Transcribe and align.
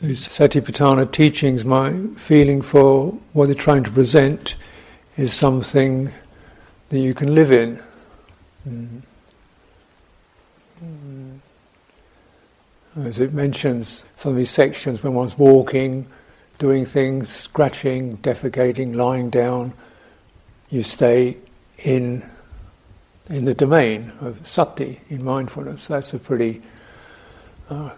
These 0.00 0.28
Satipatthana 0.28 1.12
teachings, 1.12 1.62
my 1.62 1.92
feeling 2.16 2.62
for 2.62 3.08
what 3.34 3.46
they're 3.46 3.54
trying 3.54 3.84
to 3.84 3.90
present 3.90 4.54
is 5.18 5.34
something 5.34 6.10
that 6.88 6.98
you 6.98 7.12
can 7.12 7.34
live 7.34 7.52
in. 7.52 7.82
Mm. 8.66 9.02
As 13.02 13.18
it 13.18 13.34
mentions 13.34 14.04
some 14.16 14.32
of 14.32 14.38
these 14.38 14.50
sections 14.50 15.02
when 15.02 15.12
one's 15.12 15.36
walking, 15.36 16.06
doing 16.58 16.86
things, 16.86 17.28
scratching, 17.28 18.16
defecating, 18.18 18.94
lying 18.94 19.28
down, 19.28 19.74
you 20.70 20.82
stay 20.82 21.36
in 21.78 22.24
in 23.28 23.44
the 23.44 23.54
domain 23.54 24.12
of 24.22 24.46
sati 24.48 25.00
in 25.10 25.22
mindfulness. 25.22 25.86
That's 25.88 26.14
a 26.14 26.18
pretty 26.18 26.62
uh, 27.68 27.90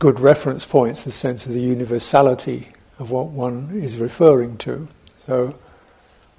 good 0.00 0.18
reference 0.18 0.64
points, 0.64 1.04
the 1.04 1.12
sense 1.12 1.46
of 1.46 1.52
the 1.52 1.60
universality 1.60 2.68
of 2.98 3.10
what 3.10 3.26
one 3.26 3.70
is 3.72 3.98
referring 3.98 4.56
to. 4.56 4.88
So 5.26 5.54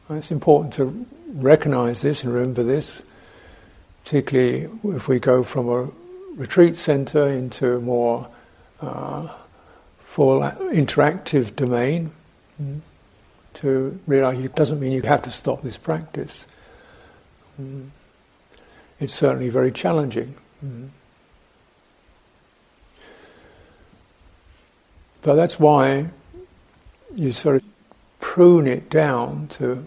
it's 0.09 0.31
important 0.31 0.73
to 0.73 1.05
recognize 1.35 2.01
this 2.01 2.23
and 2.23 2.33
remember 2.33 2.63
this, 2.63 2.91
particularly 4.03 4.67
if 4.95 5.07
we 5.07 5.19
go 5.19 5.43
from 5.43 5.69
a 5.69 5.89
retreat 6.35 6.75
center 6.75 7.27
into 7.27 7.75
a 7.75 7.79
more 7.79 8.27
uh, 8.81 9.29
full 10.05 10.41
interactive 10.41 11.55
domain. 11.55 12.11
Mm, 12.61 12.81
to 13.53 13.99
realize 14.07 14.39
it 14.43 14.55
doesn't 14.55 14.79
mean 14.79 14.91
you 14.91 15.01
have 15.01 15.21
to 15.21 15.31
stop 15.31 15.61
this 15.61 15.77
practice. 15.77 16.47
Mm, 17.61 17.89
it's 18.99 19.13
certainly 19.13 19.49
very 19.49 19.71
challenging. 19.71 20.35
Mm. 20.65 20.89
But 25.21 25.35
that's 25.35 25.59
why 25.59 26.07
you 27.15 27.31
sort 27.31 27.57
of 27.57 27.63
prune 28.19 28.67
it 28.67 28.89
down 28.89 29.47
to 29.49 29.85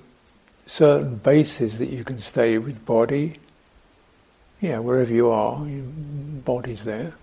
certain 0.67 1.17
bases 1.17 1.79
that 1.79 1.89
you 1.89 2.05
can 2.05 2.19
stay 2.19 2.59
with 2.59 2.85
body. 2.85 3.35
Yeah, 4.61 4.79
wherever 4.79 5.13
you 5.13 5.31
are, 5.31 5.67
your 5.67 5.85
body's 5.85 6.85
there. 6.85 7.15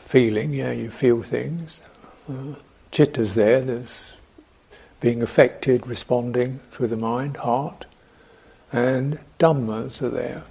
Feeling, 0.00 0.52
yeah, 0.52 0.72
you 0.72 0.90
feel 0.90 1.22
things. 1.22 1.80
Uh, 2.28 2.54
chitta's 2.90 3.34
there, 3.34 3.60
there's 3.60 4.14
being 5.00 5.22
affected, 5.22 5.86
responding 5.86 6.60
through 6.70 6.88
the 6.88 6.96
mind, 6.96 7.36
heart. 7.38 7.84
And 8.72 9.18
dhammas 9.38 10.02
are 10.02 10.08
there. 10.08 10.44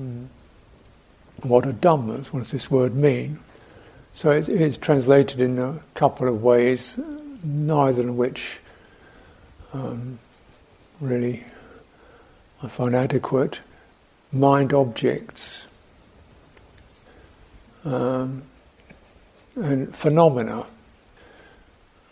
Mm. 0.00 0.26
What 1.42 1.66
are 1.66 1.72
dhammas? 1.72 2.26
What 2.26 2.40
does 2.40 2.50
this 2.50 2.70
word 2.70 2.98
mean? 2.98 3.38
So 4.16 4.30
it 4.30 4.48
is 4.48 4.78
translated 4.78 5.40
in 5.40 5.58
a 5.58 5.80
couple 5.94 6.28
of 6.28 6.40
ways, 6.40 6.96
neither 7.42 8.08
of 8.08 8.16
which 8.16 8.60
um, 9.72 10.20
really 11.00 11.44
I 12.62 12.68
find 12.68 12.94
adequate. 12.94 13.58
Mind 14.30 14.72
objects 14.72 15.66
um, 17.84 18.44
and 19.56 19.94
phenomena. 19.94 20.60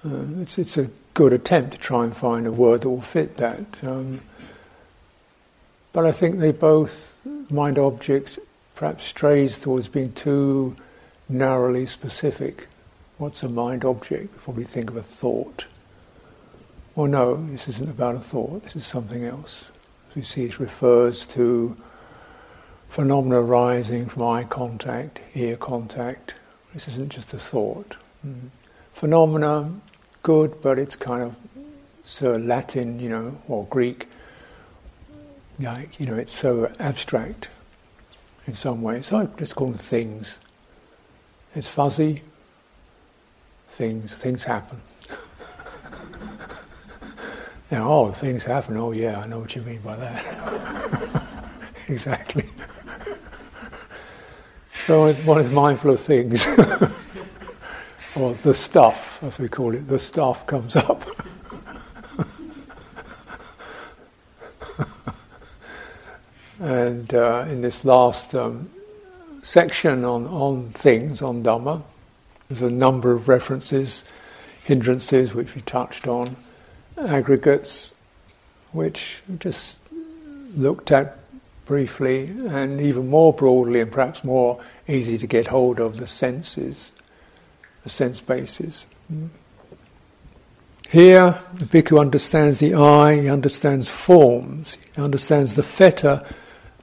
Uh, 0.04 0.24
it's, 0.40 0.58
it's 0.58 0.76
a 0.76 0.90
good 1.14 1.32
attempt 1.32 1.70
to 1.74 1.78
try 1.78 2.02
and 2.02 2.16
find 2.16 2.48
a 2.48 2.52
word 2.52 2.80
that 2.80 2.90
will 2.90 3.00
fit 3.00 3.36
that. 3.36 3.64
Um, 3.80 4.20
but 5.92 6.04
I 6.04 6.10
think 6.10 6.40
they 6.40 6.50
both, 6.50 7.14
mind 7.48 7.78
objects, 7.78 8.40
perhaps 8.74 9.04
strays 9.04 9.56
towards 9.56 9.86
being 9.86 10.12
too 10.14 10.74
narrowly 11.28 11.86
specific. 11.86 12.68
What's 13.18 13.42
a 13.42 13.48
mind 13.48 13.84
object 13.84 14.32
before 14.34 14.54
we 14.54 14.64
think 14.64 14.90
of 14.90 14.96
a 14.96 15.02
thought? 15.02 15.66
Well, 16.94 17.06
no, 17.06 17.36
this 17.46 17.68
isn't 17.68 17.88
about 17.88 18.16
a 18.16 18.20
thought, 18.20 18.64
this 18.64 18.76
is 18.76 18.86
something 18.86 19.24
else. 19.24 19.70
As 20.10 20.16
we 20.16 20.22
see, 20.22 20.44
it 20.44 20.58
refers 20.58 21.26
to 21.28 21.76
phenomena 22.90 23.40
arising 23.40 24.06
from 24.06 24.24
eye 24.24 24.44
contact, 24.44 25.20
ear 25.34 25.56
contact. 25.56 26.34
This 26.74 26.88
isn't 26.88 27.10
just 27.10 27.32
a 27.32 27.38
thought. 27.38 27.96
Mm. 28.26 28.50
Phenomena, 28.92 29.72
good, 30.22 30.60
but 30.60 30.78
it's 30.78 30.96
kind 30.96 31.22
of 31.22 31.34
so 32.04 32.36
Latin, 32.36 32.98
you 32.98 33.08
know, 33.08 33.40
or 33.48 33.64
Greek. 33.66 34.08
Like, 35.58 35.98
you 35.98 36.06
know, 36.06 36.16
it's 36.16 36.32
so 36.32 36.70
abstract 36.78 37.48
in 38.46 38.54
some 38.54 38.82
ways. 38.82 39.06
So 39.06 39.18
I 39.18 39.24
just 39.38 39.54
call 39.54 39.68
them 39.68 39.78
things. 39.78 40.40
It's 41.54 41.68
fuzzy. 41.68 42.22
Things, 43.68 44.14
things 44.14 44.42
happen. 44.42 44.80
now, 47.70 47.92
oh, 47.92 48.12
things 48.12 48.44
happen. 48.44 48.78
Oh, 48.78 48.92
yeah, 48.92 49.20
I 49.20 49.26
know 49.26 49.38
what 49.38 49.54
you 49.54 49.62
mean 49.62 49.80
by 49.80 49.96
that. 49.96 51.22
exactly. 51.88 52.48
so 54.84 55.12
one 55.12 55.40
is 55.40 55.50
mindful 55.50 55.90
of 55.90 56.00
things, 56.00 56.46
or 58.16 58.34
the 58.42 58.54
stuff, 58.54 59.22
as 59.22 59.38
we 59.38 59.48
call 59.48 59.74
it. 59.74 59.86
The 59.86 59.98
stuff 59.98 60.46
comes 60.46 60.76
up. 60.76 61.04
and 66.60 67.12
uh, 67.12 67.44
in 67.48 67.60
this 67.60 67.84
last 67.84 68.34
um, 68.34 68.70
section 69.42 70.04
on, 70.04 70.26
on 70.28 70.70
things, 70.70 71.20
on 71.20 71.42
Dhamma. 71.42 71.82
There's 72.48 72.62
a 72.62 72.70
number 72.70 73.12
of 73.12 73.28
references, 73.28 74.04
hindrances, 74.64 75.34
which 75.34 75.54
we 75.54 75.60
touched 75.62 76.06
on, 76.06 76.36
aggregates, 76.96 77.92
which 78.70 79.22
just 79.38 79.76
looked 80.56 80.90
at 80.90 81.18
briefly, 81.66 82.26
and 82.26 82.80
even 82.80 83.08
more 83.08 83.32
broadly 83.32 83.80
and 83.80 83.90
perhaps 83.90 84.24
more 84.24 84.62
easy 84.88 85.18
to 85.18 85.26
get 85.26 85.46
hold 85.48 85.80
of, 85.80 85.96
the 85.96 86.06
senses, 86.06 86.92
the 87.84 87.90
sense 87.90 88.20
bases. 88.20 88.86
Here, 90.90 91.38
the 91.54 91.64
bhikkhu 91.64 92.00
understands 92.00 92.58
the 92.58 92.74
eye, 92.74 93.20
he 93.22 93.28
understands 93.28 93.88
forms, 93.88 94.76
he 94.94 95.00
understands 95.00 95.54
the 95.54 95.62
fetter 95.62 96.24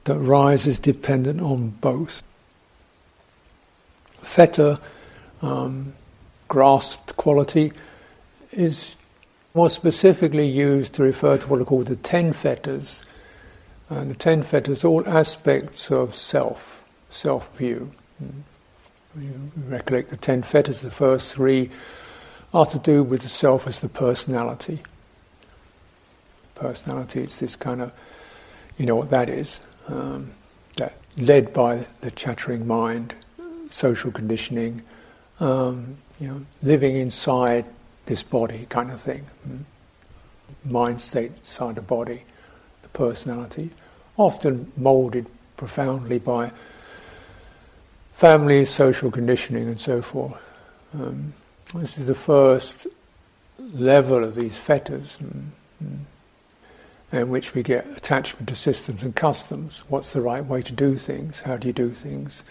that 0.04 0.18
rises 0.18 0.78
dependent 0.78 1.40
on 1.40 1.68
both 1.80 2.22
fetter, 4.22 4.78
um, 5.42 5.92
grasped 6.48 7.16
quality, 7.16 7.72
is 8.52 8.96
more 9.54 9.70
specifically 9.70 10.46
used 10.46 10.94
to 10.94 11.02
refer 11.02 11.38
to 11.38 11.48
what 11.48 11.60
are 11.60 11.64
called 11.64 11.86
the 11.86 11.96
ten 11.96 12.32
fetters. 12.32 13.02
And 13.88 14.10
the 14.10 14.14
ten 14.14 14.42
fetters, 14.42 14.84
all 14.84 15.06
aspects 15.08 15.90
of 15.90 16.14
self, 16.14 16.84
self 17.10 17.56
view. 17.56 17.90
You 19.18 19.50
recollect 19.66 20.10
the 20.10 20.16
ten 20.16 20.42
fetters, 20.42 20.80
the 20.82 20.90
first 20.90 21.34
three 21.34 21.70
are 22.52 22.66
to 22.66 22.78
do 22.78 23.02
with 23.02 23.22
the 23.22 23.28
self 23.28 23.66
as 23.66 23.80
the 23.80 23.88
personality. 23.88 24.82
Personality, 26.54 27.22
it's 27.22 27.40
this 27.40 27.56
kind 27.56 27.80
of, 27.80 27.92
you 28.76 28.86
know 28.86 28.96
what 28.96 29.10
that 29.10 29.30
is, 29.30 29.60
um, 29.88 30.30
that 30.76 30.94
led 31.16 31.52
by 31.52 31.86
the 32.00 32.10
chattering 32.10 32.66
mind, 32.66 33.14
social 33.70 34.10
conditioning, 34.10 34.82
um, 35.38 35.96
you 36.20 36.28
know, 36.28 36.44
living 36.62 36.96
inside 36.96 37.64
this 38.06 38.22
body 38.22 38.66
kind 38.68 38.90
of 38.90 39.00
thing, 39.00 39.24
mm. 39.48 39.60
mind 40.70 41.00
state 41.00 41.30
inside 41.38 41.76
the 41.76 41.82
body, 41.82 42.22
the 42.82 42.88
personality, 42.88 43.70
often 44.16 44.70
moulded 44.76 45.26
profoundly 45.56 46.18
by 46.18 46.50
family, 48.14 48.64
social 48.66 49.10
conditioning, 49.10 49.66
and 49.66 49.80
so 49.80 50.02
forth. 50.02 50.42
Um, 50.92 51.32
this 51.74 51.96
is 51.96 52.06
the 52.06 52.14
first 52.14 52.86
level 53.58 54.24
of 54.24 54.34
these 54.34 54.58
fetters, 54.58 55.18
mm, 55.22 55.44
mm, 55.82 55.98
in 57.12 57.30
which 57.30 57.54
we 57.54 57.62
get 57.62 57.86
attachment 57.96 58.48
to 58.48 58.56
systems 58.56 59.02
and 59.02 59.14
customs. 59.14 59.84
What's 59.88 60.12
the 60.12 60.20
right 60.20 60.44
way 60.44 60.62
to 60.62 60.72
do 60.72 60.96
things? 60.96 61.40
How 61.40 61.56
do 61.56 61.66
you 61.66 61.72
do 61.72 61.90
things? 61.90 62.44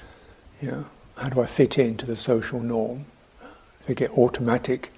You 0.62 0.72
know, 0.72 0.86
how 1.20 1.28
do 1.28 1.42
I 1.42 1.46
fit 1.46 1.78
into 1.78 2.06
the 2.06 2.16
social 2.16 2.62
norm? 2.62 3.06
We 3.88 3.96
get 3.96 4.12
automatic, 4.12 4.94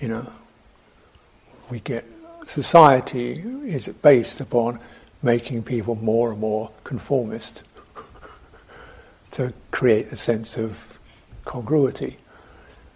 you 0.00 0.06
know, 0.06 0.30
we 1.70 1.80
get 1.80 2.04
society 2.46 3.42
is 3.64 3.88
based 3.88 4.40
upon 4.40 4.78
making 5.22 5.64
people 5.64 5.96
more 5.96 6.30
and 6.30 6.40
more 6.40 6.70
conformist 6.84 7.64
to 9.32 9.52
create 9.72 10.12
a 10.12 10.16
sense 10.16 10.56
of 10.56 10.98
congruity. 11.44 12.16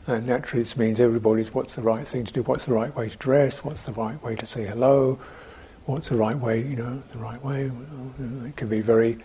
And 0.07 0.27
naturally, 0.27 0.63
this 0.63 0.77
means 0.77 1.01
everybody's 1.01 1.53
what's 1.53 1.75
the 1.75 1.83
right 1.83 2.07
thing 2.07 2.25
to 2.25 2.33
do, 2.33 2.43
what's 2.43 2.67
the 2.67 2.75
right 2.75 2.95
way 2.95 3.09
to 3.09 3.17
dress, 3.17 3.65
what's 3.65 3.83
the 3.83 3.93
right 3.93 4.23
way 4.23 4.37
to 4.37 4.47
say 4.47 4.65
hello, 4.65 5.19
what's 5.87 6.09
the 6.09 6.17
right 6.17 6.37
way, 6.37 6.61
you 6.63 6.77
know, 6.77 7.03
the 7.11 7.19
right 7.19 7.43
way. 7.45 7.71
It 8.47 8.57
can 8.57 8.69
be 8.69 8.81
very, 8.81 9.19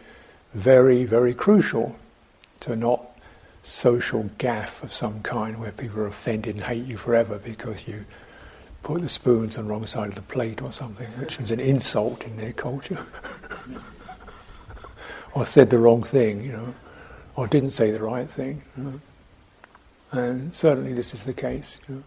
very, 0.56 1.04
very 1.04 1.36
crucial 1.36 1.96
to 2.62 2.76
not 2.76 3.04
social 3.64 4.24
gaffe 4.38 4.82
of 4.84 4.94
some 4.94 5.22
kind 5.22 5.60
where 5.60 5.72
people 5.72 6.00
are 6.00 6.08
offended 6.08 6.56
and 6.56 6.64
hate 6.64 6.86
you 6.86 6.98
forever 6.98 7.38
because 7.38 7.88
you 7.88 8.06
put 8.84 9.02
the 9.02 9.10
spoons 9.10 9.58
on 9.58 9.66
the 9.66 9.72
wrong 9.72 9.86
side 9.86 10.08
of 10.08 10.16
the 10.16 10.22
plate 10.22 10.62
or 10.62 10.72
something, 10.72 11.08
which 11.20 11.40
is 11.40 11.52
an 11.52 11.60
insult 11.60 12.24
in 12.24 12.38
their 12.38 12.54
culture. 12.54 13.06
or 15.34 15.46
said 15.46 15.70
the 15.70 15.78
wrong 15.78 16.02
thing, 16.02 16.44
you 16.44 16.52
know, 16.52 16.74
or 17.36 17.48
didn't 17.48 17.72
say 17.72 17.92
the 17.92 18.02
right 18.02 18.30
thing. 18.30 18.62
You 18.78 18.84
know. 18.84 19.02
And 20.12 20.56
certainly 20.56 20.94
this 20.94 21.14
is 21.14 21.26
the 21.26 21.34
case. 21.34 21.78
You 21.88 21.96
know. 21.96 22.04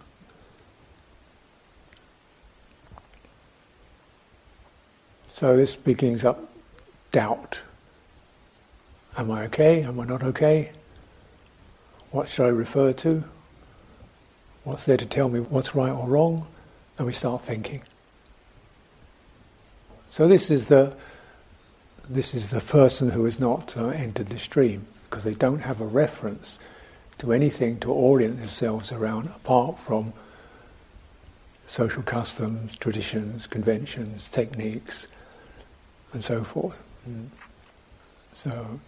So 5.32 5.56
this 5.56 5.76
begins 5.76 6.24
up 6.24 6.50
doubt. 7.12 7.60
Am 9.16 9.30
I 9.30 9.44
okay? 9.44 9.82
Am 9.82 9.98
I 10.00 10.04
not 10.04 10.22
okay? 10.22 10.72
What 12.10 12.28
should 12.28 12.46
I 12.46 12.48
refer 12.48 12.92
to? 12.94 13.24
What's 14.64 14.84
there 14.84 14.96
to 14.96 15.06
tell 15.06 15.28
me 15.28 15.40
what's 15.40 15.74
right 15.74 15.92
or 15.92 16.06
wrong? 16.06 16.46
And 16.98 17.06
we 17.06 17.12
start 17.12 17.42
thinking. 17.42 17.82
So 20.10 20.28
this 20.28 20.50
is 20.50 20.68
the 20.68 20.94
this 22.08 22.34
is 22.34 22.50
the 22.50 22.60
person 22.60 23.10
who 23.10 23.24
has 23.24 23.38
not 23.38 23.76
uh, 23.76 23.86
entered 23.88 24.30
the 24.30 24.38
stream 24.38 24.86
because 25.08 25.22
they 25.22 25.34
don't 25.34 25.60
have 25.60 25.80
a 25.80 25.86
reference 25.86 26.58
to 27.18 27.32
anything 27.32 27.78
to 27.78 27.92
orient 27.92 28.38
themselves 28.38 28.90
around 28.90 29.26
apart 29.26 29.78
from 29.78 30.12
social 31.66 32.02
customs, 32.02 32.76
traditions, 32.78 33.46
conventions, 33.46 34.28
techniques, 34.28 35.06
and 36.12 36.24
so 36.24 36.42
forth. 36.42 36.82
Mm. 37.08 37.26
So, 38.32 38.80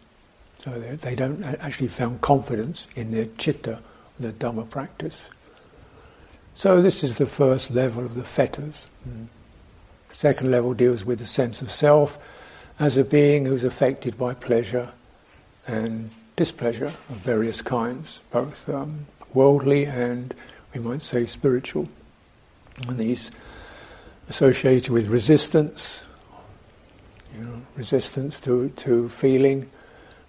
so 0.63 0.71
they, 0.71 1.17
don't 1.17 1.43
actually 1.43 1.89
found 1.89 2.21
confidence 2.21 2.87
in 2.95 3.11
their 3.11 3.27
chitta, 3.37 3.81
their 4.21 4.33
dhamma 4.33 4.69
practice. 4.71 5.29
So 6.55 6.81
this 6.81 7.03
is 7.03 7.19
the 7.19 7.27
first 7.27 7.73
level 7.73 8.05
of 8.05 8.15
the 8.15 8.23
fetters. 8.23 8.87
Mm. 9.09 9.27
Second 10.13 10.51
level 10.51 10.73
deals 10.75 11.05
with 11.05 11.19
the 11.19 11.27
sense 11.27 11.63
of 11.63 11.71
self 11.71 12.17
as 12.79 12.97
a 12.97 13.03
being 13.03 13.47
who's 13.47 13.65
affected 13.65 14.17
by 14.17 14.35
pleasure 14.35 14.93
and 15.67 16.11
displeasure 16.37 16.87
of 16.87 17.17
various 17.17 17.61
kinds, 17.61 18.21
both 18.31 18.69
um, 18.69 19.07
worldly 19.35 19.87
and 19.87 20.35
we 20.75 20.81
might 20.81 21.03
say 21.03 21.27
spiritual. 21.27 21.89
And 22.87 22.99
these 22.99 23.31
associated 24.29 24.91
with 24.91 25.09
resistance, 25.09 26.05
you 27.37 27.45
know, 27.45 27.63
resistance 27.77 28.39
to, 28.41 28.69
to 28.71 29.09
feeling 29.09 29.69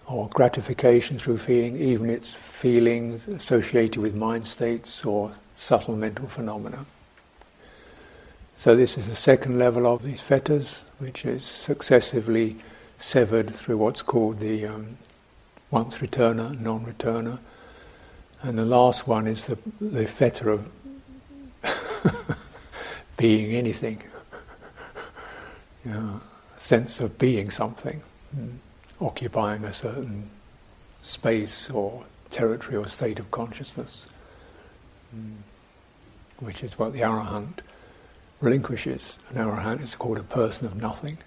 or 0.08 0.28
gratification 0.30 1.18
through 1.18 1.38
feeling, 1.38 1.78
even 1.78 2.10
its 2.10 2.34
feelings 2.34 3.28
associated 3.28 4.02
with 4.02 4.14
mind 4.14 4.46
states 4.46 5.06
or 5.06 5.32
subtle 5.56 5.96
mental 5.96 6.28
phenomena. 6.28 6.86
So 8.56 8.76
this 8.76 8.98
is 8.98 9.08
the 9.08 9.16
second 9.16 9.60
level 9.60 9.88
of 9.88 10.04
these 10.04 10.22
fetters, 10.22 10.84
which 11.00 11.26
is 11.26 11.44
successively 11.44 12.58
severed 12.98 13.56
through 13.56 13.78
what's 13.78 14.02
called 14.02 14.40
the 14.40 14.68
um, 14.68 14.98
once 15.72 15.98
returner, 15.98 16.58
non-returner, 16.60 17.40
and 18.42 18.58
the 18.58 18.66
last 18.66 19.08
one 19.08 19.26
is 19.26 19.48
the, 19.48 19.58
the 19.82 20.06
fetter 20.06 20.50
of 20.50 20.70
being 23.18 23.56
anything, 23.56 24.02
sense 26.58 27.00
of 27.00 27.18
being 27.18 27.50
something, 27.50 28.02
mm. 28.38 28.52
Occupying 29.04 29.64
a 29.64 29.74
certain 29.74 30.30
space 31.02 31.70
or 31.70 32.04
territory 32.30 32.78
or 32.78 32.88
state 32.88 33.20
of 33.20 33.30
consciousness, 33.32 34.08
mm. 35.16 35.36
which 36.40 36.64
is 36.64 36.80
what 36.80 36.94
the 36.94 37.02
arahant 37.02 37.60
relinquishes. 38.42 39.18
An 39.30 39.36
arahant 39.38 39.82
is 39.82 39.96
called 39.96 40.18
a 40.18 40.24
person 40.24 40.68
of 40.68 40.76
nothing. 40.76 41.18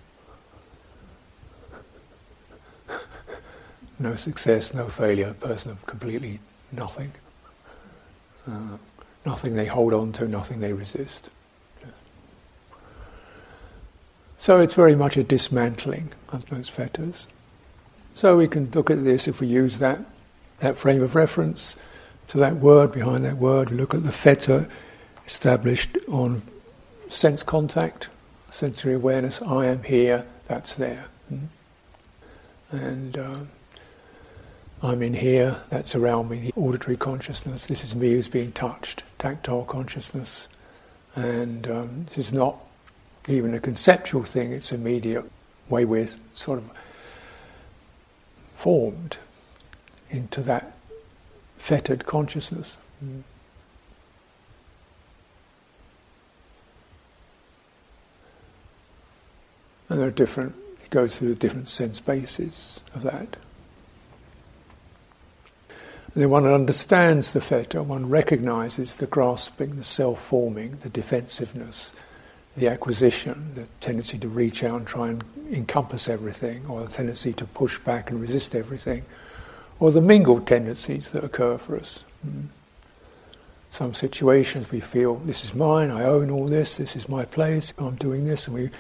no 3.98 4.14
success, 4.14 4.74
no 4.74 4.88
failure, 4.88 5.28
a 5.28 5.34
person 5.34 5.70
of 5.70 5.84
completely 5.86 6.40
nothing. 6.72 7.12
Uh, 8.48 8.76
nothing 9.24 9.54
they 9.54 9.66
hold 9.66 9.92
on 9.92 10.12
to, 10.12 10.26
nothing 10.28 10.60
they 10.60 10.72
resist. 10.72 11.30
So 14.38 14.60
it's 14.60 14.74
very 14.74 14.94
much 14.94 15.16
a 15.16 15.24
dismantling 15.24 16.12
of 16.28 16.46
those 16.46 16.68
fetters. 16.68 17.26
So 18.16 18.34
we 18.34 18.48
can 18.48 18.70
look 18.70 18.90
at 18.90 19.04
this 19.04 19.28
if 19.28 19.42
we 19.42 19.46
use 19.46 19.78
that, 19.78 20.00
that 20.60 20.78
frame 20.78 21.02
of 21.02 21.14
reference 21.14 21.76
to 22.28 22.38
that 22.38 22.56
word, 22.56 22.90
behind 22.90 23.26
that 23.26 23.36
word, 23.36 23.68
we 23.68 23.76
look 23.76 23.92
at 23.92 24.04
the 24.04 24.10
fetter 24.10 24.70
established 25.26 25.98
on 26.08 26.40
sense 27.10 27.42
contact, 27.42 28.08
sensory 28.48 28.94
awareness, 28.94 29.42
I 29.42 29.66
am 29.66 29.82
here, 29.82 30.24
that's 30.48 30.76
there. 30.76 31.04
Mm. 31.30 31.48
And 32.70 33.18
uh, 33.18 33.40
I'm 34.82 35.02
in 35.02 35.12
here, 35.12 35.60
that's 35.68 35.94
around 35.94 36.30
me, 36.30 36.38
the 36.38 36.58
auditory 36.58 36.96
consciousness, 36.96 37.66
this 37.66 37.84
is 37.84 37.94
me 37.94 38.12
who's 38.12 38.28
being 38.28 38.52
touched, 38.52 39.04
tactile 39.18 39.64
consciousness. 39.64 40.48
And 41.16 41.70
um, 41.70 42.06
this 42.06 42.28
is 42.28 42.32
not 42.32 42.56
even 43.28 43.52
a 43.52 43.60
conceptual 43.60 44.24
thing, 44.24 44.52
it's 44.52 44.72
immediate 44.72 45.30
way 45.68 45.84
we're 45.84 46.08
sort 46.32 46.60
of 46.60 46.70
formed 48.66 49.18
into 50.10 50.40
that 50.40 50.76
fettered 51.56 52.04
consciousness. 52.04 52.76
Mm. 53.00 53.22
And 59.88 60.00
there 60.00 60.08
are 60.08 60.10
different, 60.10 60.56
it 60.82 60.90
goes 60.90 61.16
through 61.16 61.28
the 61.28 61.34
different 61.36 61.68
sense 61.68 62.00
bases 62.00 62.82
of 62.92 63.04
that. 63.04 63.36
And 65.68 66.24
then 66.24 66.30
one 66.30 66.52
understands 66.52 67.34
the 67.34 67.40
fetter, 67.40 67.84
one 67.84 68.08
recognizes 68.08 68.96
the 68.96 69.06
grasping, 69.06 69.76
the 69.76 69.84
self 69.84 70.20
forming, 70.20 70.78
the 70.78 70.88
defensiveness, 70.88 71.92
the 72.56 72.68
acquisition, 72.68 73.52
the 73.54 73.66
tendency 73.80 74.18
to 74.18 74.28
reach 74.28 74.64
out 74.64 74.76
and 74.76 74.86
try 74.86 75.08
and 75.08 75.22
encompass 75.52 76.08
everything, 76.08 76.66
or 76.66 76.84
the 76.84 76.92
tendency 76.92 77.32
to 77.34 77.44
push 77.44 77.78
back 77.78 78.10
and 78.10 78.20
resist 78.20 78.54
everything, 78.54 79.04
or 79.78 79.90
the 79.90 80.00
mingled 80.00 80.46
tendencies 80.46 81.10
that 81.10 81.22
occur 81.22 81.58
for 81.58 81.76
us. 81.76 82.04
Mm. 82.26 82.46
Some 83.70 83.92
situations 83.92 84.70
we 84.70 84.80
feel, 84.80 85.16
this 85.16 85.44
is 85.44 85.54
mine, 85.54 85.90
I 85.90 86.04
own 86.04 86.30
all 86.30 86.46
this, 86.46 86.78
this 86.78 86.96
is 86.96 87.08
my 87.08 87.26
place, 87.26 87.74
I'm 87.76 87.96
doing 87.96 88.24
this, 88.24 88.46
and 88.46 88.54
we 88.56 88.70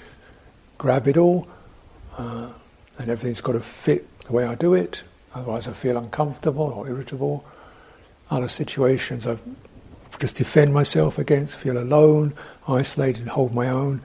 grab 0.78 1.06
it 1.06 1.18
all, 1.18 1.46
uh, 2.16 2.48
and 2.98 3.10
everything's 3.10 3.42
got 3.42 3.52
to 3.52 3.60
fit 3.60 4.20
the 4.20 4.32
way 4.32 4.44
I 4.44 4.54
do 4.54 4.72
it, 4.72 5.02
otherwise 5.34 5.68
I 5.68 5.72
feel 5.72 5.98
uncomfortable 5.98 6.72
or 6.74 6.88
irritable. 6.88 7.44
Other 8.30 8.48
situations 8.48 9.26
I 9.26 9.36
just 10.18 10.36
defend 10.36 10.72
myself 10.72 11.18
against, 11.18 11.56
feel 11.56 11.78
alone, 11.78 12.34
isolated, 12.66 13.28
hold 13.28 13.54
my 13.54 13.68
own. 13.68 14.02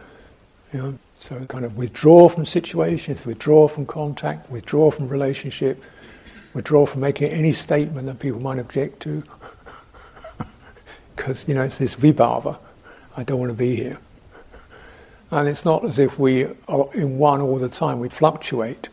You 0.74 0.80
know, 0.80 1.00
so 1.20 1.46
kind 1.46 1.65
of 1.65 1.77
withdraw 1.77 2.30
from 2.30 2.46
situations, 2.46 3.25
withdraw 3.25 3.68
from 3.68 3.86
contact, 3.86 4.50
withdraw 4.50 4.89
from 4.91 5.08
relationship, 5.08 5.84
withdraw 6.53 6.86
from 6.86 7.01
making 7.01 7.30
any 7.30 7.51
statement 7.51 8.08
that 8.08 8.20
people 8.20 8.41
might 8.41 8.60
object 8.60 9.01
to. 9.03 9.24
Because, 11.15 11.48
you 11.48 11.53
know, 11.53 11.62
it's 11.62 11.77
this 11.77 11.94
vibhava. 11.94 12.58
I 13.15 13.22
don't 13.24 13.39
want 13.39 13.51
to 13.51 13.58
be 13.58 13.75
here. 13.75 14.00
And 15.30 15.48
it's 15.48 15.63
not 15.63 15.86
as 15.86 16.00
if 16.00 16.18
we 16.18 16.46
are 16.68 16.91
in 16.94 17.20
one 17.20 17.41
all 17.41 17.60
the 17.60 17.70
time, 17.70 18.00
we 18.00 18.10
fluctuate. 18.10 18.89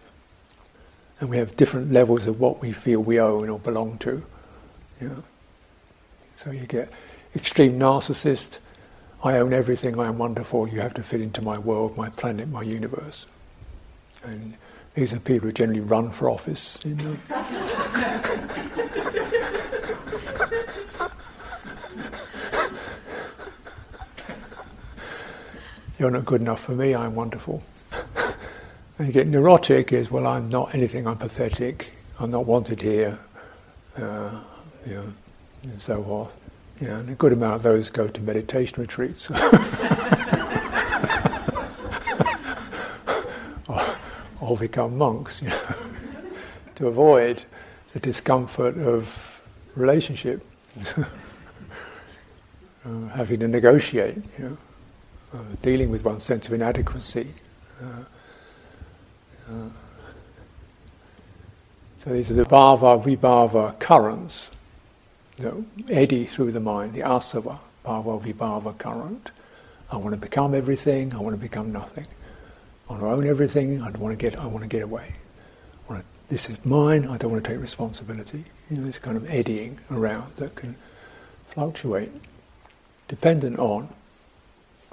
And 1.21 1.31
we 1.31 1.39
have 1.39 1.57
different 1.57 1.91
levels 1.91 2.27
of 2.27 2.39
what 2.39 2.61
we 2.61 2.73
feel 2.73 3.01
we 3.01 3.19
own 3.19 3.49
or 3.49 3.59
belong 3.59 3.97
to. 3.99 4.23
You 5.01 5.09
know? 5.09 5.23
So 6.37 6.51
you 6.51 6.67
get 6.67 6.91
extreme 7.35 7.79
narcissist, 7.79 8.59
I 9.23 9.39
own 9.39 9.53
everything, 9.53 9.99
I 9.99 10.07
am 10.07 10.19
wonderful, 10.19 10.69
you 10.69 10.81
have 10.81 10.95
to 10.95 11.03
fit 11.03 11.21
into 11.21 11.43
my 11.43 11.59
world, 11.59 11.97
my 11.97 12.09
planet, 12.11 12.49
my 12.49 12.63
universe. 12.63 13.27
And 14.23 14.55
these 14.95 15.13
are 15.13 15.21
people 15.21 15.49
who 15.49 15.53
generally 15.53 15.81
run 15.81 16.11
for 16.11 16.31
office. 16.31 16.79
You 16.85 16.95
know? 16.95 17.17
you're 25.99 26.11
not 26.11 26.25
good 26.25 26.41
enough 26.41 26.61
for 26.61 26.73
me, 26.73 26.95
I'm 26.95 27.15
wonderful. 27.15 27.63
and 28.99 29.09
you 29.09 29.13
get 29.13 29.27
neurotic 29.27 29.93
is, 29.93 30.11
well, 30.11 30.27
I'm 30.27 30.49
not 30.49 30.75
anything, 30.75 31.07
I'm 31.07 31.19
pathetic, 31.19 31.89
I'm 32.21 32.31
not 32.31 32.47
wanted 32.47 32.81
here, 32.81 33.19
uh, 33.97 34.41
you 34.87 34.95
know, 34.95 35.13
and 35.65 35.83
so 35.83 36.03
forth. 36.05 36.37
Know, 36.81 36.97
and 36.97 37.11
a 37.11 37.15
good 37.15 37.33
amount 37.33 37.57
of 37.57 37.65
those 37.65 37.91
go 37.91 38.07
to 38.07 38.21
meditation 38.21 38.81
retreats. 38.81 39.29
or, 43.69 43.97
or 44.41 44.57
become 44.57 44.97
monks, 44.97 45.43
you 45.43 45.49
know, 45.49 45.75
to 46.77 46.87
avoid 46.87 47.43
the 47.95 48.01
discomfort 48.01 48.79
of 48.79 49.43
relationship, 49.75 50.47
uh, 50.97 51.05
having 53.13 53.41
to 53.41 53.49
negotiate, 53.49 54.19
you 54.39 54.45
know, 54.45 54.57
uh, 55.35 55.39
dealing 55.63 55.91
with 55.91 56.05
one's 56.05 56.23
sense 56.23 56.47
of 56.47 56.53
inadequacy. 56.53 57.35
Uh, 57.83 57.87
uh, 59.51 59.69
so 61.99 62.11
these 62.11 62.31
are 62.31 62.35
the 62.35 62.45
bhava 62.45 63.03
vibhava 63.03 63.77
currents 63.81 64.53
that 65.39 65.55
eddy 65.89 66.25
through 66.25 66.53
the 66.53 66.61
mind, 66.61 66.95
the 66.95 67.01
asava, 67.01 67.59
bhava 67.85 68.23
vibhava 68.23 68.77
current. 68.77 69.31
I 69.91 69.97
want 69.97 70.13
to 70.13 70.21
become 70.21 70.55
everything, 70.55 71.15
I 71.15 71.19
want 71.19 71.35
to 71.35 71.41
become 71.41 71.73
nothing. 71.73 72.07
I 72.89 72.93
want 72.93 73.03
to 73.03 73.09
own 73.09 73.27
everything, 73.27 73.83
I 73.83 73.91
want 73.91 74.13
to 74.13 74.17
get 74.17 74.39
I 74.39 74.47
want 74.47 74.63
to 74.63 74.69
get 74.69 74.83
away. 74.83 75.15
To, 75.89 76.03
this 76.29 76.51
is 76.51 76.63
mine, 76.65 77.07
I 77.07 77.17
don't 77.17 77.33
want 77.33 77.45
to 77.45 77.51
take 77.51 77.61
responsibility. 77.61 78.45
You 78.71 78.77
know, 78.77 78.85
this 78.85 78.99
kind 78.99 79.17
of 79.17 79.29
eddying 79.31 79.79
around 79.91 80.37
that 80.37 80.55
can 80.55 80.77
fluctuate, 81.49 82.13
dependent 83.09 83.59
on 83.59 83.89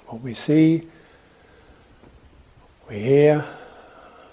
what 0.08 0.22
we 0.22 0.34
see, 0.34 0.84
we 2.90 3.00
hear, 3.00 3.46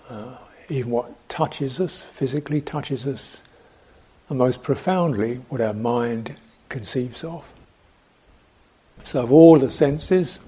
uh, 0.09 0.37
even 0.69 0.91
what 0.91 1.29
touches 1.29 1.81
us, 1.81 2.03
physically 2.03 2.61
touches 2.61 3.07
us, 3.07 3.43
and 4.33 4.39
most 4.39 4.63
profoundly, 4.63 5.35
what 5.51 5.61
our 5.61 5.75
mind 5.75 6.35
conceives 6.71 7.23
of. 7.23 7.45
So, 9.05 9.23
of 9.23 9.31
all 9.31 9.59
the 9.59 9.71
senses, 9.71 10.41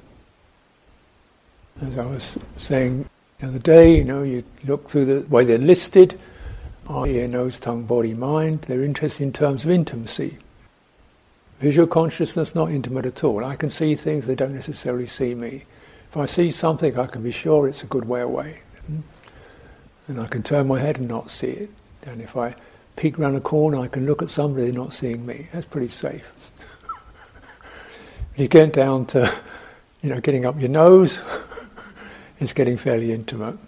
as 1.82 1.98
I 1.98 2.06
was 2.06 2.38
saying 2.56 3.04
the 3.40 3.48
other 3.48 3.58
day, 3.58 3.94
you 3.94 4.04
know, 4.04 4.22
you 4.22 4.42
look 4.64 4.88
through 4.88 5.04
the 5.04 5.28
way 5.28 5.44
they're 5.44 5.58
listed 5.58 6.18
eye, 6.88 7.08
ear, 7.08 7.28
nose, 7.28 7.58
tongue, 7.58 7.84
body, 7.84 8.14
mind, 8.14 8.62
they're 8.62 8.82
interested 8.82 9.22
in 9.22 9.34
terms 9.34 9.66
of 9.66 9.70
intimacy. 9.70 10.38
Visual 11.60 11.86
consciousness, 11.86 12.54
not 12.54 12.70
intimate 12.70 13.04
at 13.04 13.22
all. 13.22 13.44
I 13.44 13.54
can 13.54 13.68
see 13.68 13.96
things, 13.96 14.26
they 14.26 14.34
don't 14.34 14.54
necessarily 14.54 15.06
see 15.06 15.34
me. 15.34 15.64
If 16.10 16.16
I 16.16 16.24
see 16.24 16.52
something, 16.52 16.98
I 16.98 17.06
can 17.06 17.22
be 17.22 17.32
sure 17.32 17.68
it's 17.68 17.82
a 17.82 17.86
good 17.86 18.06
way 18.06 18.22
away. 18.22 18.60
Hmm? 18.86 19.00
And 20.08 20.20
I 20.20 20.26
can 20.26 20.42
turn 20.42 20.68
my 20.68 20.78
head 20.78 20.98
and 20.98 21.08
not 21.08 21.30
see 21.30 21.48
it. 21.48 21.70
And 22.06 22.22
if 22.22 22.34
I 22.34 22.54
peek 22.96 23.18
round 23.18 23.36
a 23.36 23.40
corner, 23.40 23.78
I 23.78 23.88
can 23.88 24.06
look 24.06 24.22
at 24.22 24.30
somebody 24.30 24.72
not 24.72 24.94
seeing 24.94 25.24
me. 25.26 25.48
That's 25.52 25.66
pretty 25.66 25.88
safe. 25.88 26.52
you 28.36 28.48
get 28.48 28.72
down 28.72 29.06
to, 29.06 29.32
you 30.02 30.10
know, 30.10 30.20
getting 30.20 30.46
up 30.46 30.60
your 30.60 30.70
nose, 30.70 31.20
it's 32.40 32.52
getting 32.52 32.76
fairly 32.76 33.12
intimate. 33.12 33.58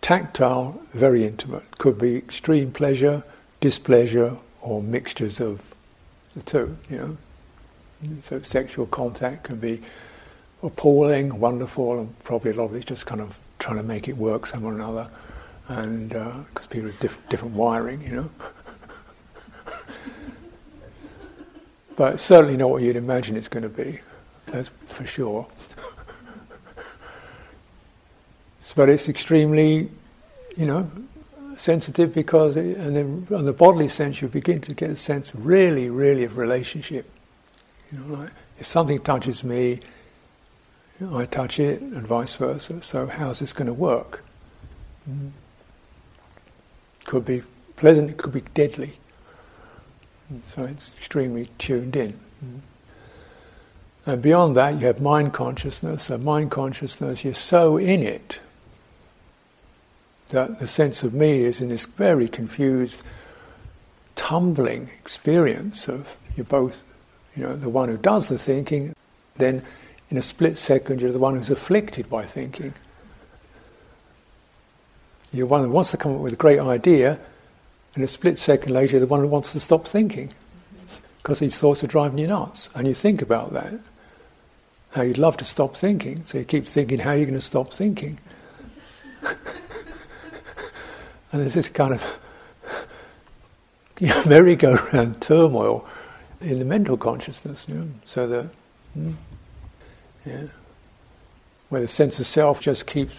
Tactile, 0.00 0.80
very 0.94 1.24
intimate. 1.26 1.78
Could 1.78 1.98
be 1.98 2.16
extreme 2.16 2.70
pleasure, 2.70 3.24
displeasure, 3.60 4.36
or 4.60 4.82
mixtures 4.82 5.40
of 5.40 5.60
the 6.34 6.42
two, 6.42 6.76
you 6.90 6.96
know. 6.98 7.16
So 8.24 8.42
sexual 8.42 8.86
contact 8.86 9.44
can 9.44 9.56
be 9.56 9.80
appalling, 10.62 11.40
wonderful, 11.40 11.98
and 11.98 12.24
probably 12.24 12.50
a 12.50 12.54
lot 12.54 12.64
of 12.64 12.74
it's 12.74 12.84
just 12.84 13.06
kind 13.06 13.20
of 13.20 13.36
trying 13.58 13.76
to 13.76 13.82
make 13.82 14.08
it 14.08 14.16
work 14.16 14.46
some 14.46 14.64
or 14.64 14.72
another, 14.72 15.08
and 15.68 16.10
because 16.10 16.66
uh, 16.66 16.70
people 16.70 16.90
have 16.90 17.00
diff- 17.00 17.28
different 17.28 17.54
wiring, 17.54 18.02
you 18.02 18.16
know. 18.16 18.30
but 21.96 22.20
certainly 22.20 22.56
not 22.56 22.70
what 22.70 22.82
you'd 22.82 22.96
imagine 22.96 23.36
it's 23.36 23.48
going 23.48 23.62
to 23.62 23.68
be. 23.68 24.00
That's 24.46 24.68
for 24.88 25.04
sure. 25.04 25.46
but 28.76 28.88
it's 28.88 29.08
extremely, 29.08 29.90
you 30.56 30.66
know, 30.66 30.90
sensitive 31.56 32.14
because, 32.14 32.56
it, 32.56 32.76
and 32.76 32.94
then 32.94 33.26
on 33.34 33.44
the 33.44 33.52
bodily 33.52 33.88
sense, 33.88 34.22
you 34.22 34.28
begin 34.28 34.60
to 34.60 34.74
get 34.74 34.90
a 34.90 34.96
sense, 34.96 35.34
really, 35.34 35.90
really, 35.90 36.24
of 36.24 36.36
relationship. 36.36 37.10
You 37.90 37.98
know, 37.98 38.18
like 38.18 38.30
if 38.58 38.66
something 38.66 39.00
touches 39.00 39.42
me, 39.42 39.80
I 41.12 41.26
touch 41.26 41.58
it, 41.58 41.80
and 41.80 42.06
vice 42.06 42.36
versa. 42.36 42.82
So 42.82 43.06
how's 43.06 43.40
this 43.40 43.52
going 43.52 43.66
to 43.66 43.74
work? 43.74 44.24
Mm. 45.08 45.30
Could 47.06 47.24
be 47.24 47.42
pleasant, 47.76 48.10
it 48.10 48.16
could 48.16 48.32
be 48.32 48.42
deadly. 48.54 48.98
So 50.48 50.64
it's 50.64 50.92
extremely 50.98 51.48
tuned 51.58 51.96
in. 51.96 52.12
Mm. 52.44 52.60
And 54.06 54.22
beyond 54.22 54.54
that, 54.54 54.74
you 54.74 54.86
have 54.86 55.00
mind 55.00 55.32
consciousness. 55.32 56.04
So, 56.04 56.18
mind 56.18 56.52
consciousness, 56.52 57.24
you're 57.24 57.34
so 57.34 57.76
in 57.76 58.02
it 58.02 58.38
that 60.30 60.58
the 60.58 60.66
sense 60.66 61.02
of 61.02 61.12
me 61.14 61.44
is 61.44 61.60
in 61.60 61.68
this 61.68 61.86
very 61.86 62.28
confused, 62.28 63.02
tumbling 64.14 64.90
experience 64.98 65.88
of 65.88 66.16
you're 66.36 66.44
both, 66.44 66.84
you 67.36 67.42
know, 67.42 67.56
the 67.56 67.68
one 67.68 67.88
who 67.88 67.96
does 67.96 68.28
the 68.28 68.38
thinking, 68.38 68.94
then 69.36 69.62
in 70.10 70.16
a 70.16 70.22
split 70.22 70.56
second 70.58 71.00
you're 71.00 71.12
the 71.12 71.18
one 71.18 71.36
who's 71.36 71.50
afflicted 71.50 72.08
by 72.08 72.24
thinking. 72.24 72.74
You're 75.32 75.46
one 75.46 75.62
who 75.62 75.70
wants 75.70 75.90
to 75.90 75.96
come 75.96 76.14
up 76.14 76.20
with 76.20 76.32
a 76.32 76.36
great 76.36 76.58
idea, 76.58 77.18
and 77.94 78.04
a 78.04 78.06
split 78.06 78.38
second 78.38 78.72
later 78.72 78.92
you're 78.92 79.00
the 79.00 79.06
one 79.06 79.20
who 79.20 79.28
wants 79.28 79.52
to 79.52 79.60
stop 79.60 79.86
thinking. 79.86 80.32
Because 81.18 81.40
these 81.40 81.58
thoughts 81.58 81.82
are 81.82 81.88
driving 81.88 82.18
you 82.18 82.28
nuts. 82.28 82.70
And 82.74 82.86
you 82.86 82.94
think 82.94 83.20
about 83.20 83.52
that. 83.52 83.74
How 84.90 85.02
you'd 85.02 85.18
love 85.18 85.36
to 85.38 85.44
stop 85.44 85.76
thinking, 85.76 86.24
so 86.24 86.38
you 86.38 86.44
keep 86.44 86.66
thinking 86.66 87.00
how 87.00 87.12
you're 87.12 87.26
going 87.26 87.34
to 87.34 87.40
stop 87.40 87.72
thinking. 87.72 88.18
And 91.32 91.42
there's 91.42 91.54
this 91.54 91.68
kind 91.68 91.92
of 91.92 92.20
you 93.98 94.08
know, 94.08 94.22
merry-go-round 94.26 95.20
turmoil 95.20 95.86
in 96.40 96.58
the 96.58 96.64
mental 96.64 96.96
consciousness. 96.96 97.66
You 97.68 97.74
know? 97.74 97.88
So 98.04 98.26
the 98.26 98.48
hmm, 98.94 99.12
yeah, 100.24 100.44
where 101.68 101.80
the 101.80 101.88
sense 101.88 102.18
of 102.18 102.26
self 102.26 102.60
just 102.60 102.86
keeps 102.86 103.14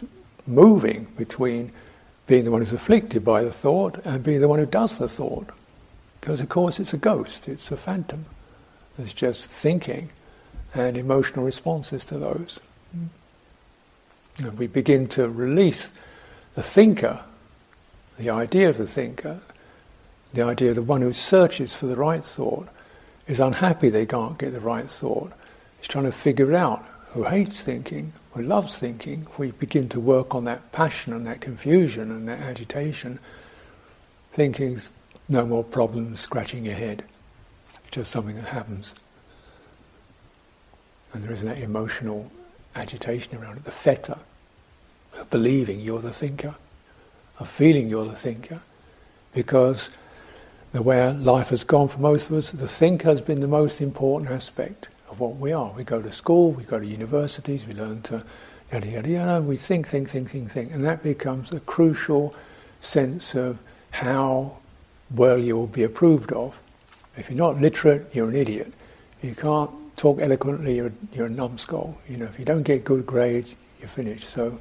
moving 0.46 1.06
between 1.18 1.72
being 2.28 2.44
the 2.46 2.52
one 2.52 2.62
who's 2.62 2.74
afflicted 2.74 3.24
by 3.26 3.44
the 3.44 3.52
thought 3.52 3.98
and 4.06 4.24
being 4.24 4.42
the 4.42 4.48
one 4.48 4.60
who 4.60 4.66
does 4.66 4.98
the 4.98 5.10
thought. 5.10 5.50
Because 6.20 6.40
of 6.40 6.50
course 6.50 6.80
it's 6.80 6.94
a 6.94 6.98
ghost, 6.98 7.48
it's 7.48 7.72
a 7.72 7.78
phantom. 7.78 8.26
It's 8.98 9.14
just 9.14 9.50
thinking 9.50 10.10
and 10.74 10.98
emotional 10.98 11.46
responses 11.46 12.04
to 12.06 12.18
those. 12.18 12.60
Mm. 12.96 13.08
And 14.40 14.58
we 14.58 14.68
begin 14.68 15.08
to 15.10 15.28
release 15.30 15.92
the 16.56 16.64
thinker 16.64 17.22
the 18.18 18.30
idea 18.32 18.70
of 18.70 18.78
the 18.78 18.88
thinker, 18.88 19.40
the 20.34 20.42
idea 20.42 20.72
of 20.72 20.76
the 20.76 20.82
one 20.82 21.02
who 21.02 21.14
searches 21.14 21.74
for 21.74 21.86
the 21.86 21.96
right 21.96 22.24
thought, 22.24 22.68
is 23.28 23.40
unhappy 23.40 23.90
they 23.90 24.06
can't 24.06 24.38
get 24.38 24.54
the 24.54 24.60
right 24.60 24.90
thought. 24.90 25.32
Is 25.82 25.88
trying 25.88 26.06
to 26.06 26.12
figure 26.12 26.52
it 26.52 26.56
out 26.56 26.84
who 27.10 27.24
hates 27.24 27.62
thinking, 27.62 28.14
who 28.38 28.44
loves 28.44 28.78
thinking. 28.78 29.28
We 29.38 29.52
begin 29.52 29.90
to 29.90 30.00
work 30.00 30.34
on 30.34 30.46
that 30.46 30.72
passion 30.72 31.14
and 31.14 31.26
that 31.26 31.42
confusion 31.42 32.12
and 32.12 32.28
that 32.28 32.40
agitation. 32.40 33.20
Thinking's 34.32 34.92
no 35.28 35.46
more 35.46 35.64
problem 35.64 36.16
scratching 36.16 36.66
your 36.66 36.76
head. 36.76 37.04
Just 37.92 38.12
something 38.12 38.36
that 38.36 38.46
happens. 38.46 38.94
And 41.14 41.24
there 41.24 41.32
isn't 41.32 41.48
that 41.48 41.58
emotional 41.58 42.32
agitation 42.76 43.36
around 43.38 43.58
it, 43.58 43.66
the 43.66 43.72
fetter 43.72 44.18
of 45.18 45.30
believing 45.30 45.80
you're 45.80 46.02
the 46.02 46.14
thinker 46.14 46.56
of 47.40 47.50
feeling 47.50 47.88
you're 47.88 48.06
the 48.06 48.16
thinker, 48.16 48.62
because 49.34 49.90
the 50.72 50.82
way 50.82 51.12
life 51.14 51.50
has 51.50 51.64
gone 51.64 51.88
for 51.88 52.00
most 52.00 52.30
of 52.30 52.36
us, 52.36 52.52
the 52.52 52.68
thinker 52.68 53.10
has 53.10 53.22
been 53.22 53.40
the 53.40 53.48
most 53.48 53.82
important 53.82 54.32
aspect 54.32 54.88
of 55.18 55.22
what 55.22 55.38
we 55.38 55.52
are. 55.52 55.72
We 55.72 55.84
go 55.84 56.00
to 56.00 56.12
school, 56.12 56.52
we 56.52 56.64
go 56.64 56.80
to 56.80 56.86
universities, 56.86 57.66
we 57.66 57.74
learn 57.74 58.04
to 58.04 58.24
yada 58.72 58.88
yada 58.88 59.10
yada, 59.10 59.42
we 59.42 59.58
think, 59.58 59.88
think, 59.88 60.10
think, 60.10 60.30
think, 60.30 60.52
think, 60.52 60.72
and 60.72 60.86
that 60.86 61.02
becomes 61.02 61.52
a 61.52 61.60
crucial 61.62 62.36
sense 62.82 63.34
of 63.34 63.58
how 63.90 64.58
well 65.10 65.40
you 65.40 65.56
will 65.56 65.68
be 65.68 65.84
approved 65.84 66.32
of. 66.32 66.60
If 67.16 67.30
you're 67.32 67.38
not 67.38 67.58
literate, 67.58 68.14
you're 68.14 68.30
an 68.30 68.36
idiot. 68.36 68.72
You 69.24 69.34
can't 69.34 69.72
talk 69.96 70.22
eloquently, 70.22 70.76
you're, 70.76 70.94
you're 71.12 71.26
a 71.26 71.32
numbskull. 71.32 71.98
You 72.08 72.18
know, 72.18 72.26
if 72.26 72.38
you 72.38 72.46
don't 72.46 72.62
get 72.62 72.84
good 72.84 73.08
grades, 73.08 73.56
you're 73.80 73.90
finished. 73.90 74.30
So 74.30 74.60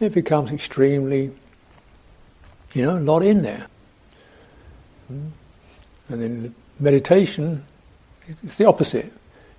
it 0.00 0.12
becomes 0.12 0.52
extremely 0.52 1.32
you 2.74 2.84
know, 2.84 2.98
not 2.98 3.22
in 3.22 3.42
there. 3.42 3.66
Hmm? 5.08 5.28
And 6.08 6.22
then 6.22 6.54
meditation, 6.78 7.64
it's 8.28 8.56
the 8.56 8.66
opposite. 8.66 9.12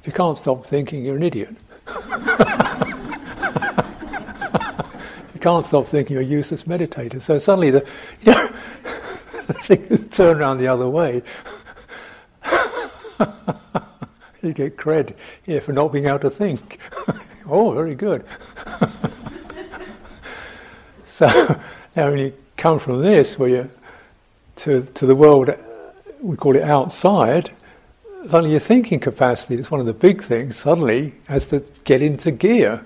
If 0.04 0.08
you 0.08 0.14
can't 0.14 0.38
stop 0.38 0.66
thinking, 0.66 1.06
you're 1.06 1.16
an 1.16 1.24
idiot. 1.24 1.56
you 5.34 5.40
can't 5.40 5.66
stop 5.66 5.88
thinking, 5.88 6.16
you're 6.16 6.22
a 6.22 6.26
useless 6.26 6.64
meditator. 6.64 7.22
So 7.22 7.40
suddenly 7.40 7.72
the, 7.72 7.86
you 8.24 8.34
know, 8.34 8.50
around 10.30 10.58
the 10.58 10.68
other 10.68 10.90
way. 10.90 11.22
you 14.42 14.52
get 14.52 14.76
cred 14.76 15.14
here 15.44 15.62
for 15.62 15.72
not 15.72 15.94
being 15.94 16.08
able 16.08 16.20
to 16.20 16.30
think. 16.30 16.80
oh, 17.48 17.72
very 17.72 17.96
good. 17.96 18.26
so 21.06 21.28
now 21.96 22.10
when 22.10 22.18
you 22.18 22.34
come 22.58 22.78
from 22.78 23.00
this, 23.02 23.40
where 23.40 23.48
you 23.48 23.70
to, 24.58 24.82
to 24.82 25.06
the 25.06 25.16
world, 25.16 25.50
we 26.22 26.36
call 26.36 26.58
it 26.58 26.64
outside, 26.64 27.52
suddenly 28.30 28.52
your 28.52 28.60
thinking 28.60 29.00
capacity, 29.00 29.56
that's 29.56 29.72
one 29.72 29.80
of 29.80 29.86
the 29.86 29.94
big 29.94 30.22
things, 30.22 30.56
suddenly 30.56 31.14
has 31.28 31.46
to 31.48 31.64
get 31.84 32.02
into 32.02 32.32
gear 32.32 32.86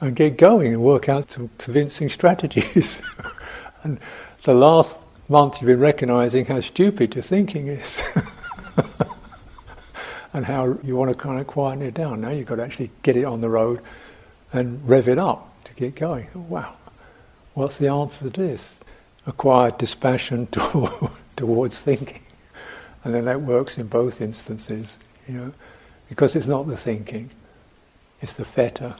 and 0.00 0.14
get 0.14 0.36
going 0.36 0.72
and 0.72 0.82
work 0.82 1.08
out 1.08 1.30
some 1.30 1.50
convincing 1.58 2.08
strategies. 2.08 3.00
and 3.82 3.98
the 4.42 4.54
last 4.54 4.98
month 5.28 5.60
you've 5.60 5.68
been 5.68 5.80
recognizing 5.80 6.44
how 6.44 6.60
stupid 6.60 7.14
your 7.14 7.22
thinking 7.22 7.68
is. 7.68 8.02
and 10.34 10.44
how 10.44 10.76
you 10.82 10.96
want 10.96 11.10
to 11.10 11.16
kind 11.16 11.40
of 11.40 11.46
quieten 11.46 11.80
it 11.82 11.94
down. 11.94 12.20
Now 12.20 12.30
you've 12.30 12.46
got 12.46 12.56
to 12.56 12.64
actually 12.64 12.90
get 13.02 13.16
it 13.16 13.24
on 13.24 13.40
the 13.40 13.48
road 13.48 13.80
and 14.52 14.86
rev 14.86 15.08
it 15.08 15.18
up 15.18 15.64
to 15.64 15.74
get 15.74 15.94
going. 15.94 16.26
Wow, 16.34 16.74
what's 17.54 17.78
the 17.78 17.88
answer 17.88 18.28
to 18.28 18.42
this? 18.42 18.80
Acquire 19.26 19.70
dispassion 19.70 20.48
towards 21.36 21.78
thinking. 21.78 22.23
And 23.04 23.14
then 23.14 23.26
that 23.26 23.42
works 23.42 23.78
in 23.78 23.86
both 23.86 24.20
instances, 24.20 24.98
you 25.28 25.34
know, 25.34 25.52
because 26.08 26.34
it's 26.34 26.46
not 26.46 26.66
the 26.66 26.76
thinking, 26.76 27.30
it's 28.20 28.32
the 28.32 28.44
fetter. 28.44 28.94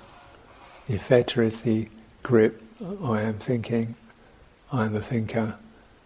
The 0.87 0.99
fetter 0.99 1.43
is 1.43 1.63
the 1.63 1.89
grip. 2.23 2.63
I 3.03 3.23
am 3.23 3.39
thinking, 3.39 3.95
I 4.71 4.85
am 4.85 4.93
the 4.93 5.03
thinker. 5.03 5.57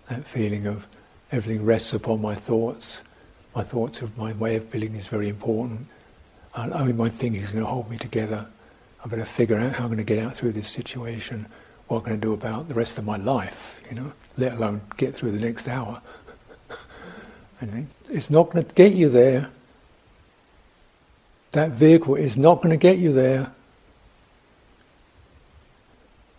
That 0.08 0.24
feeling 0.24 0.66
of 0.66 0.86
everything 1.32 1.64
rests 1.64 1.92
upon 1.92 2.22
my 2.22 2.34
thoughts. 2.34 3.02
My 3.54 3.62
thoughts 3.62 4.02
of 4.02 4.16
my 4.16 4.32
way 4.34 4.56
of 4.56 4.68
feeling 4.68 4.94
is 4.94 5.06
very 5.06 5.28
important. 5.28 5.86
And 6.54 6.72
only 6.72 6.92
my 6.92 7.08
thinking 7.08 7.42
is 7.42 7.50
going 7.50 7.64
to 7.64 7.70
hold 7.70 7.90
me 7.90 7.98
together. 7.98 8.46
I'm 9.02 9.10
going 9.10 9.22
to 9.22 9.28
figure 9.28 9.58
out 9.58 9.72
how 9.72 9.84
I'm 9.84 9.88
going 9.88 9.98
to 9.98 10.04
get 10.04 10.18
out 10.18 10.36
through 10.36 10.52
this 10.52 10.68
situation, 10.68 11.46
what 11.88 11.98
I'm 11.98 12.02
going 12.04 12.20
to 12.20 12.26
do 12.26 12.32
about 12.32 12.68
the 12.68 12.74
rest 12.74 12.98
of 12.98 13.04
my 13.04 13.16
life, 13.16 13.80
you 13.88 13.96
know, 13.96 14.12
let 14.36 14.54
alone 14.54 14.80
get 14.96 15.14
through 15.14 15.32
the 15.32 15.40
next 15.40 15.68
hour. 15.68 16.00
It's 18.08 18.30
not 18.30 18.50
going 18.50 18.64
to 18.64 18.74
get 18.74 18.94
you 18.94 19.08
there. 19.08 19.50
That 21.52 21.70
vehicle 21.70 22.14
is 22.14 22.36
not 22.36 22.56
going 22.56 22.70
to 22.70 22.76
get 22.76 22.98
you 22.98 23.12
there. 23.12 23.52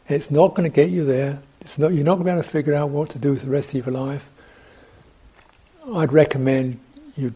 It's 0.08 0.32
not 0.32 0.56
going 0.56 0.70
to 0.70 0.74
get 0.74 0.90
you 0.90 1.06
there. 1.06 1.40
It's 1.62 1.78
not, 1.78 1.94
you're 1.94 2.04
not 2.04 2.16
going 2.16 2.26
to 2.26 2.32
be 2.32 2.32
able 2.32 2.44
to 2.44 2.50
figure 2.50 2.74
out 2.74 2.90
what 2.90 3.10
to 3.12 3.20
do 3.20 3.32
with 3.32 3.44
the 3.44 3.50
rest 3.50 3.74
of 3.74 3.86
your 3.86 3.94
life. 3.94 4.30
I'd 5.94 6.12
recommend 6.12 6.80
you 7.16 7.34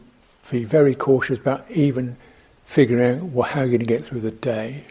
be 0.52 0.64
very 0.64 0.94
cautious 0.94 1.38
about 1.38 1.70
even 1.72 2.18
figuring 2.66 3.18
out 3.18 3.24
well, 3.24 3.50
how 3.50 3.62
you're 3.62 3.70
going 3.70 3.80
to 3.80 3.86
get 3.86 4.04
through 4.04 4.22
the 4.22 4.32
day. 4.32 4.84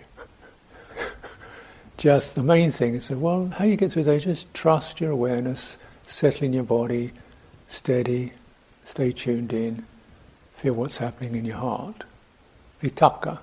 just 1.96 2.34
the 2.34 2.42
main 2.42 2.72
thing 2.72 2.94
is, 2.94 3.10
well, 3.10 3.46
how 3.46 3.64
you 3.64 3.76
get 3.76 3.92
through 3.92 4.04
the 4.04 4.12
day, 4.12 4.18
just 4.18 4.52
trust 4.54 5.00
your 5.00 5.10
awareness, 5.10 5.78
settle 6.06 6.44
in 6.44 6.52
your 6.52 6.64
body, 6.64 7.12
steady, 7.68 8.32
stay 8.84 9.12
tuned 9.12 9.52
in, 9.52 9.84
feel 10.56 10.74
what's 10.74 10.98
happening 10.98 11.34
in 11.34 11.44
your 11.44 11.56
heart. 11.56 12.04
Vitakka, 12.82 13.38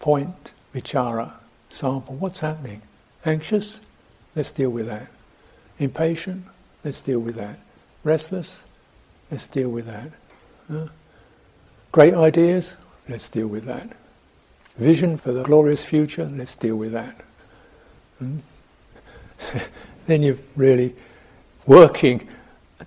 point, 0.00 0.52
vichara, 0.74 1.32
sample, 1.68 2.14
what's 2.16 2.40
happening? 2.40 2.82
Anxious? 3.24 3.80
Let's 4.36 4.52
deal 4.52 4.70
with 4.70 4.86
that. 4.86 5.08
Impatient? 5.78 6.44
Let's 6.84 7.00
deal 7.00 7.20
with 7.20 7.36
that. 7.36 7.58
Restless? 8.02 8.64
Let's 9.30 9.46
deal 9.46 9.70
with 9.70 9.86
that. 9.86 10.90
Great 11.92 12.14
ideas? 12.14 12.76
Let's 13.08 13.28
deal 13.30 13.48
with 13.48 13.64
that. 13.64 13.88
Vision 14.76 15.18
for 15.18 15.32
the 15.32 15.42
glorious 15.42 15.84
future? 15.84 16.24
Let's 16.24 16.56
deal 16.56 16.76
with 16.76 16.92
that. 16.92 17.20
Hmm? 18.18 18.38
then 20.06 20.22
you're 20.22 20.38
really 20.56 20.94
working, 21.66 22.28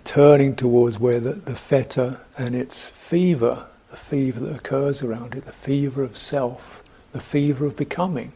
turning 0.04 0.56
towards 0.56 1.00
where 1.00 1.20
the, 1.20 1.34
the 1.34 1.56
fetter 1.56 2.20
and 2.38 2.56
its 2.56 2.90
fever, 2.90 3.68
the 3.90 3.98
fever 3.98 4.40
that 4.40 4.56
occurs 4.56 5.02
around 5.02 5.36
it, 5.36 5.46
the 5.46 5.52
fever 5.52 6.04
of 6.04 6.18
self, 6.18 6.84
the 7.14 7.20
fever 7.20 7.66
of 7.66 7.76
becoming, 7.76 8.34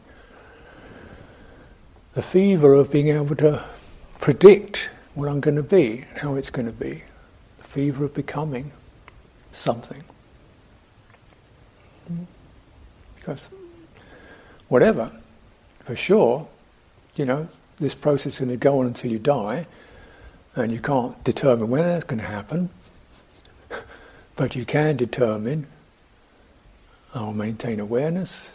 the 2.14 2.22
fever 2.22 2.74
of 2.74 2.90
being 2.90 3.08
able 3.08 3.36
to 3.36 3.64
predict 4.20 4.90
what 5.14 5.28
I'm 5.28 5.40
going 5.40 5.56
to 5.56 5.62
be, 5.62 6.04
how 6.16 6.36
it's 6.36 6.50
going 6.50 6.66
to 6.66 6.72
be, 6.72 7.02
the 7.58 7.64
fever 7.64 8.04
of 8.04 8.14
becoming 8.14 8.72
something. 9.52 10.02
Because 13.16 13.48
whatever, 14.68 15.12
for 15.84 15.96
sure, 15.96 16.48
you 17.14 17.24
know, 17.24 17.48
this 17.78 17.94
process 17.94 18.34
is 18.34 18.38
going 18.38 18.50
to 18.50 18.56
go 18.56 18.80
on 18.80 18.86
until 18.86 19.10
you 19.10 19.18
die, 19.18 19.66
and 20.54 20.72
you 20.72 20.80
can't 20.80 21.22
determine 21.24 21.68
when 21.70 21.82
that's 21.82 22.04
going 22.04 22.20
to 22.20 22.26
happen, 22.26 22.70
but 24.36 24.54
you 24.54 24.64
can 24.64 24.96
determine 24.96 25.66
I'll 27.14 27.32
maintain 27.32 27.78
awareness, 27.80 28.52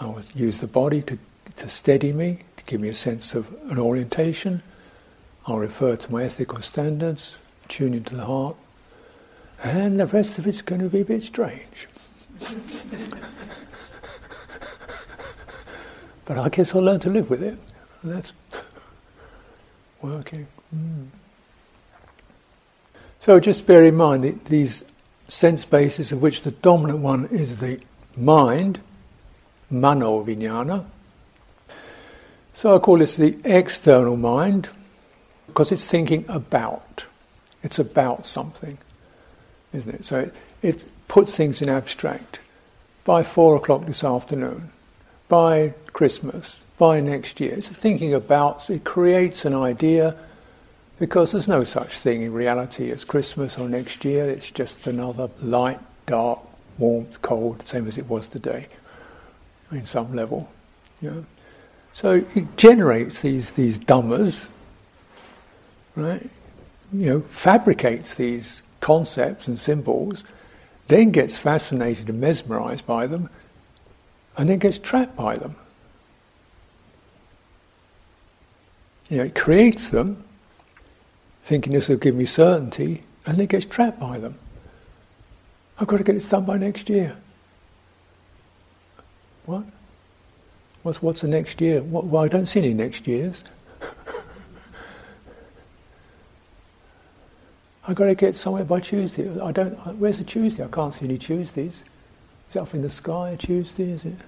I'll 0.00 0.20
use 0.34 0.60
the 0.60 0.66
body 0.66 1.02
to, 1.02 1.18
to 1.56 1.68
steady 1.68 2.12
me, 2.12 2.40
to 2.56 2.64
give 2.64 2.80
me 2.80 2.88
a 2.88 2.94
sense 2.94 3.34
of 3.34 3.46
an 3.70 3.78
orientation, 3.78 4.62
I'll 5.46 5.58
refer 5.58 5.96
to 5.96 6.12
my 6.12 6.24
ethical 6.24 6.60
standards, 6.60 7.38
tune 7.68 7.94
into 7.94 8.16
the 8.16 8.26
heart, 8.26 8.56
and 9.62 9.98
the 9.98 10.06
rest 10.06 10.38
of 10.38 10.46
it's 10.46 10.62
going 10.62 10.80
to 10.80 10.88
be 10.88 11.00
a 11.00 11.04
bit 11.04 11.22
strange. 11.22 11.88
but 16.24 16.38
I 16.38 16.48
guess 16.48 16.74
I'll 16.74 16.82
learn 16.82 17.00
to 17.00 17.10
live 17.10 17.30
with 17.30 17.42
it. 17.42 17.58
And 18.02 18.12
that's 18.12 18.32
working. 20.00 20.46
So 23.20 23.38
just 23.38 23.66
bear 23.66 23.84
in 23.84 23.94
mind 23.94 24.24
that 24.24 24.46
these 24.46 24.82
sense 25.28 25.64
bases, 25.64 26.12
of 26.12 26.20
which 26.20 26.42
the 26.42 26.50
dominant 26.50 26.98
one 26.98 27.26
is 27.26 27.60
the 27.60 27.80
mind, 28.16 28.80
mano 29.70 30.24
vijnana. 30.24 30.84
So 32.54 32.74
I 32.74 32.78
call 32.80 32.98
this 32.98 33.16
the 33.16 33.38
external 33.44 34.16
mind 34.16 34.68
because 35.46 35.72
it's 35.72 35.86
thinking 35.86 36.24
about. 36.28 37.06
It's 37.62 37.78
about 37.78 38.26
something, 38.26 38.78
isn't 39.72 39.94
it? 39.94 40.04
So 40.04 40.18
it, 40.18 40.34
it 40.62 40.86
puts 41.08 41.36
things 41.36 41.62
in 41.62 41.68
abstract. 41.68 42.40
By 43.04 43.22
four 43.22 43.56
o'clock 43.56 43.86
this 43.86 44.04
afternoon, 44.04 44.70
by 45.28 45.74
Christmas, 45.92 46.64
by 46.78 47.00
next 47.00 47.40
year. 47.40 47.54
It's 47.54 47.68
thinking 47.68 48.14
about, 48.14 48.68
it 48.68 48.84
creates 48.84 49.44
an 49.44 49.54
idea 49.54 50.16
because 51.02 51.32
there's 51.32 51.48
no 51.48 51.64
such 51.64 51.98
thing 51.98 52.22
in 52.22 52.32
reality 52.32 52.92
as 52.92 53.02
Christmas 53.02 53.58
or 53.58 53.68
next 53.68 54.04
year. 54.04 54.30
It's 54.30 54.52
just 54.52 54.86
another 54.86 55.28
light, 55.40 55.80
dark, 56.06 56.38
warmth, 56.78 57.20
cold, 57.22 57.66
same 57.66 57.88
as 57.88 57.98
it 57.98 58.08
was 58.08 58.28
today, 58.28 58.68
in 59.72 59.84
some 59.84 60.14
level. 60.14 60.48
Know? 61.00 61.24
So 61.92 62.24
it 62.36 62.56
generates 62.56 63.22
these 63.22 63.50
these 63.50 63.80
dhammas, 63.80 64.46
right? 65.96 66.30
You 66.92 67.06
know, 67.06 67.20
fabricates 67.22 68.14
these 68.14 68.62
concepts 68.78 69.48
and 69.48 69.58
symbols, 69.58 70.22
then 70.86 71.10
gets 71.10 71.36
fascinated 71.36 72.10
and 72.10 72.20
mesmerized 72.20 72.86
by 72.86 73.08
them, 73.08 73.28
and 74.36 74.48
then 74.48 74.60
gets 74.60 74.78
trapped 74.78 75.16
by 75.16 75.34
them. 75.34 75.56
You 79.08 79.16
know, 79.16 79.24
it 79.24 79.34
creates 79.34 79.90
them, 79.90 80.22
thinking 81.42 81.72
this 81.72 81.88
will 81.88 81.96
give 81.96 82.14
me 82.14 82.24
certainty, 82.24 83.02
and 83.26 83.38
then 83.38 83.46
gets 83.46 83.66
trapped 83.66 83.98
by 83.98 84.18
them. 84.18 84.38
I've 85.78 85.86
got 85.86 85.96
to 85.98 86.04
get 86.04 86.14
this 86.14 86.28
done 86.28 86.44
by 86.44 86.58
next 86.58 86.88
year. 86.88 87.16
What? 89.46 89.64
What's, 90.82 91.02
what's 91.02 91.22
the 91.22 91.28
next 91.28 91.60
year? 91.60 91.82
What, 91.82 92.06
well, 92.06 92.24
I 92.24 92.28
don't 92.28 92.46
see 92.46 92.60
any 92.60 92.74
next 92.74 93.06
years. 93.06 93.44
I've 97.86 97.96
got 97.96 98.06
to 98.06 98.14
get 98.14 98.36
somewhere 98.36 98.64
by 98.64 98.80
Tuesday. 98.80 99.28
I 99.40 99.50
don't. 99.52 99.74
Where's 99.98 100.18
the 100.18 100.24
Tuesday? 100.24 100.64
I 100.64 100.68
can't 100.68 100.94
see 100.94 101.04
any 101.04 101.18
Tuesdays. 101.18 101.82
Is 102.50 102.56
it 102.56 102.58
up 102.58 102.74
in 102.74 102.82
the 102.82 102.90
sky? 102.90 103.36
Tuesday? 103.38 103.90
Is 103.90 104.04
it? 104.04 104.18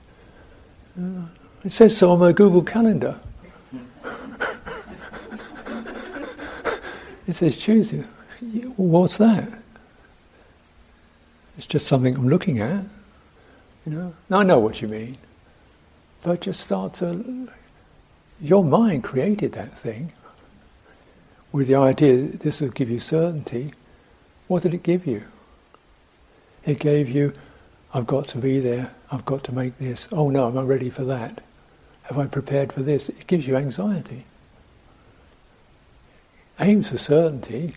Uh, 0.99 1.27
it 1.65 1.71
says 1.71 1.97
so 1.97 2.11
on 2.13 2.19
my 2.19 2.33
Google 2.33 2.63
Calendar. 2.63 3.21
it 7.27 7.37
says 7.37 7.57
Tuesday. 7.57 8.05
What's 8.77 9.19
that? 9.19 9.49
It's 11.57 11.67
just 11.67 11.87
something 11.87 12.17
I'm 12.17 12.29
looking 12.29 12.61
at. 12.61 12.85
You 13.87 13.93
know. 13.93 14.15
Now 14.29 14.39
I 14.39 14.43
know 14.43 14.59
what 14.59 14.83
you 14.83 14.89
mean, 14.89 15.19
but 16.23 16.41
just 16.41 16.61
start 16.61 16.95
to. 16.95 17.49
Your 18.41 18.65
mind 18.65 19.05
created 19.05 19.53
that 19.53 19.77
thing 19.77 20.13
with 21.55 21.69
the 21.69 21.77
idea 21.77 22.17
that 22.17 22.41
this 22.41 22.61
will 22.61 22.69
give 22.71 22.91
you 22.91 22.99
certainty, 22.99 23.73
what 24.49 24.65
did 24.65 24.75
it 24.75 24.83
give 24.83 25.07
you? 25.07 25.23
It 26.67 26.81
gave 26.81 27.09
you, 27.09 27.33
I've 27.95 28.09
got 28.09 28.27
to 28.29 28.39
be 28.39 28.59
there, 28.59 28.91
I've 29.13 29.25
got 29.25 29.45
to 29.45 29.55
make 29.55 29.79
this, 29.79 30.09
oh 30.11 30.31
no, 30.31 30.49
I'm 30.49 30.55
not 30.57 30.67
ready 30.67 30.91
for 30.91 31.05
that. 31.05 31.43
Have 32.03 32.19
I 32.19 32.27
prepared 32.27 32.73
for 32.73 32.83
this? 32.83 33.09
It 33.09 33.29
gives 33.29 33.47
you 33.47 33.57
anxiety. 33.57 34.25
Aims 36.61 36.91
for 36.91 36.99
certainty, 36.99 37.75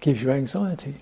gives 0.00 0.22
you 0.22 0.30
anxiety. 0.30 0.96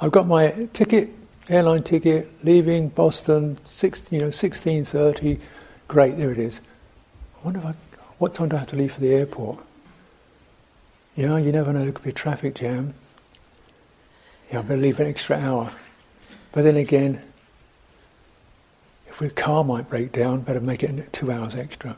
I've 0.00 0.12
got 0.12 0.28
my 0.28 0.68
ticket, 0.72 1.10
airline 1.48 1.82
ticket, 1.82 2.30
leaving 2.44 2.88
Boston, 2.88 3.58
six, 3.64 4.12
you 4.12 4.20
know, 4.20 4.30
sixteen 4.30 4.84
thirty. 4.84 5.40
Great, 5.88 6.16
there 6.16 6.30
it 6.30 6.38
is. 6.38 6.60
I 7.40 7.44
wonder 7.44 7.60
I, 7.66 7.74
what 8.18 8.34
time 8.34 8.48
do 8.48 8.56
I 8.56 8.60
have 8.60 8.68
to 8.68 8.76
leave 8.76 8.92
for 8.92 9.00
the 9.00 9.12
airport? 9.12 9.58
Yeah, 11.16 11.36
you 11.36 11.50
never 11.50 11.72
know. 11.72 11.82
There 11.82 11.92
could 11.92 12.04
be 12.04 12.10
a 12.10 12.12
traffic 12.12 12.54
jam. 12.54 12.94
Yeah, 14.52 14.60
I 14.60 14.62
better 14.62 14.80
leave 14.80 15.00
an 15.00 15.08
extra 15.08 15.36
hour. 15.36 15.72
But 16.52 16.62
then 16.62 16.76
again, 16.76 17.20
if 19.08 19.18
the 19.18 19.30
car 19.30 19.64
might 19.64 19.88
break 19.88 20.12
down, 20.12 20.42
better 20.42 20.60
make 20.60 20.84
it 20.84 21.12
two 21.12 21.32
hours 21.32 21.56
extra. 21.56 21.96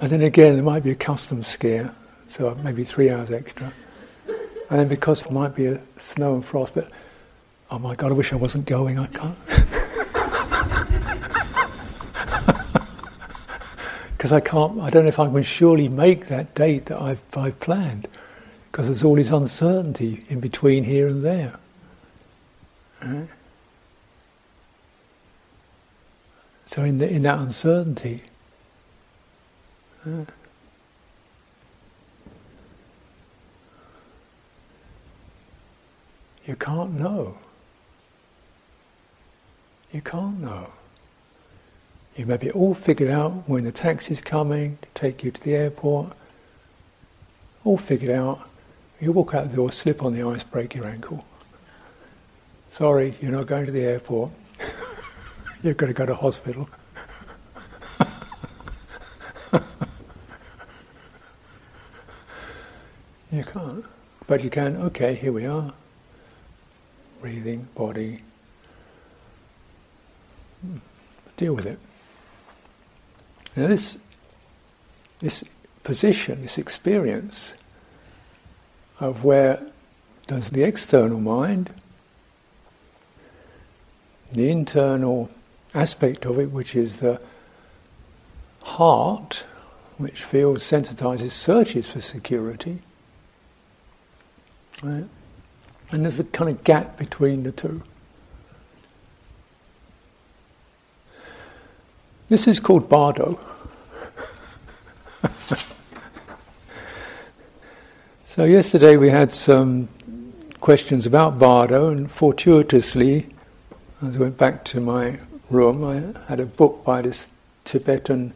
And 0.00 0.10
then 0.10 0.22
again, 0.22 0.54
there 0.54 0.64
might 0.64 0.82
be 0.82 0.90
a 0.90 0.94
customs 0.94 1.46
scare, 1.46 1.94
so 2.26 2.54
maybe 2.62 2.84
three 2.84 3.10
hours 3.10 3.30
extra. 3.30 3.72
And 4.70 4.78
then 4.78 4.88
because 4.88 5.22
it 5.22 5.30
might 5.30 5.54
be 5.54 5.66
a 5.66 5.80
snow 5.96 6.34
and 6.34 6.44
frost, 6.44 6.74
but 6.74 6.90
oh 7.70 7.78
my 7.78 7.94
God, 7.94 8.10
I 8.10 8.14
wish 8.14 8.32
I 8.32 8.36
wasn't 8.36 8.66
going. 8.66 8.98
I 8.98 9.06
can't. 9.06 9.38
Because 14.20 14.32
I 14.32 14.40
can't. 14.40 14.78
I 14.82 14.90
don't 14.90 15.04
know 15.04 15.08
if 15.08 15.18
I 15.18 15.30
can 15.30 15.42
surely 15.42 15.88
make 15.88 16.28
that 16.28 16.54
date 16.54 16.84
that 16.86 17.00
I've, 17.00 17.22
I've 17.34 17.58
planned, 17.58 18.06
because 18.70 18.84
there's 18.86 19.02
all 19.02 19.14
this 19.14 19.30
uncertainty 19.30 20.22
in 20.28 20.40
between 20.40 20.84
here 20.84 21.06
and 21.06 21.24
there. 21.24 21.58
Right? 23.02 23.28
So 26.66 26.84
in, 26.84 26.98
the, 26.98 27.08
in 27.08 27.22
that 27.22 27.38
uncertainty, 27.38 28.22
uh, 30.06 30.24
you 36.46 36.56
can't 36.56 36.98
know. 36.98 37.36
You 39.92 40.00
can't 40.00 40.40
know. 40.40 40.70
You 42.16 42.26
may 42.26 42.36
be 42.36 42.50
all 42.50 42.74
figured 42.74 43.10
out 43.10 43.48
when 43.48 43.64
the 43.64 43.72
taxi's 43.72 44.20
coming 44.20 44.78
to 44.82 44.88
take 44.94 45.22
you 45.24 45.30
to 45.30 45.40
the 45.40 45.54
airport. 45.54 46.12
All 47.64 47.78
figured 47.78 48.10
out. 48.10 48.48
You 49.00 49.12
walk 49.12 49.34
out 49.34 49.50
the 49.50 49.56
door, 49.56 49.72
slip 49.72 50.02
on 50.02 50.12
the 50.12 50.22
ice, 50.22 50.42
break 50.42 50.74
your 50.74 50.86
ankle. 50.86 51.24
Sorry, 52.68 53.14
you're 53.20 53.32
not 53.32 53.46
going 53.46 53.66
to 53.66 53.72
the 53.72 53.82
airport. 53.82 54.30
You've 55.62 55.76
got 55.76 55.86
to 55.86 55.92
go 55.92 56.06
to 56.06 56.14
hospital. 56.14 56.68
You 63.30 63.44
can't. 63.44 63.84
But 64.26 64.44
you 64.44 64.50
can, 64.50 64.76
okay, 64.76 65.14
here 65.14 65.32
we 65.32 65.46
are. 65.46 65.72
Breathing, 67.20 67.68
body. 67.74 68.22
Deal 71.36 71.54
with 71.54 71.66
it. 71.66 71.78
Now 73.56 73.68
this, 73.68 73.98
this 75.18 75.44
position, 75.82 76.42
this 76.42 76.58
experience 76.58 77.54
of 79.00 79.24
where 79.24 79.60
does 80.26 80.50
the 80.50 80.62
external 80.62 81.18
mind, 81.18 81.70
the 84.32 84.50
internal 84.50 85.30
aspect 85.74 86.24
of 86.24 86.38
it, 86.38 86.50
which 86.50 86.76
is 86.76 87.00
the 87.00 87.20
heart, 88.62 89.44
which 89.96 90.22
feels, 90.22 90.62
sensitizes, 90.62 91.32
searches 91.32 91.88
for 91.88 92.00
security. 92.00 92.82
Right? 94.82 95.04
And 95.90 96.04
there's 96.04 96.18
a 96.20 96.24
kind 96.24 96.50
of 96.50 96.64
gap 96.64 96.96
between 96.98 97.42
the 97.42 97.52
two. 97.52 97.82
This 102.28 102.46
is 102.46 102.60
called 102.60 102.88
bardo. 102.88 103.40
so 108.28 108.44
yesterday 108.44 108.96
we 108.96 109.10
had 109.10 109.34
some 109.34 109.88
questions 110.60 111.06
about 111.06 111.38
bardo, 111.38 111.88
and 111.88 112.10
fortuitously, 112.10 113.26
as 114.02 114.16
I 114.16 114.20
went 114.20 114.38
back 114.38 114.64
to 114.66 114.80
my 114.80 115.18
room, 115.50 115.84
I 115.84 116.14
had 116.28 116.38
a 116.38 116.46
book 116.46 116.84
by 116.84 117.02
this 117.02 117.28
Tibetan 117.64 118.32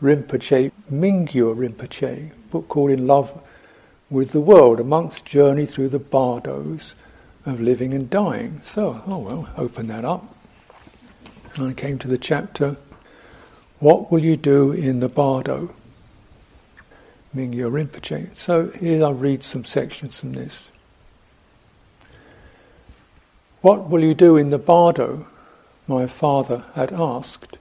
Rinpoche, 0.00 0.70
Mingyur 0.90 1.56
Rinpoche, 1.56 2.30
a 2.30 2.50
book 2.50 2.68
called 2.68 2.92
In 2.92 3.06
Love 3.06 3.32
with 4.12 4.32
the 4.32 4.40
World, 4.40 4.78
a 4.78 4.84
monk's 4.84 5.22
journey 5.22 5.64
through 5.64 5.88
the 5.88 5.98
bardos 5.98 6.94
of 7.46 7.60
living 7.60 7.94
and 7.94 8.10
dying. 8.10 8.60
So, 8.62 9.02
oh 9.06 9.18
well, 9.18 9.48
open 9.56 9.86
that 9.86 10.04
up. 10.04 10.36
And 11.54 11.68
I 11.68 11.72
came 11.72 11.98
to 11.98 12.08
the 12.08 12.18
chapter, 12.18 12.76
What 13.78 14.12
will 14.12 14.20
you 14.20 14.36
do 14.36 14.72
in 14.72 15.00
the 15.00 15.08
bardo? 15.08 15.74
Mingyur 17.34 17.70
Rinpoche. 17.70 18.36
So 18.36 18.68
here 18.68 19.02
I'll 19.02 19.14
read 19.14 19.42
some 19.42 19.64
sections 19.64 20.20
from 20.20 20.34
this. 20.34 20.70
What 23.62 23.88
will 23.88 24.04
you 24.04 24.14
do 24.14 24.36
in 24.36 24.50
the 24.50 24.58
bardo? 24.58 25.26
my 25.88 26.06
father 26.06 26.64
had 26.74 26.92
asked. 26.92 27.58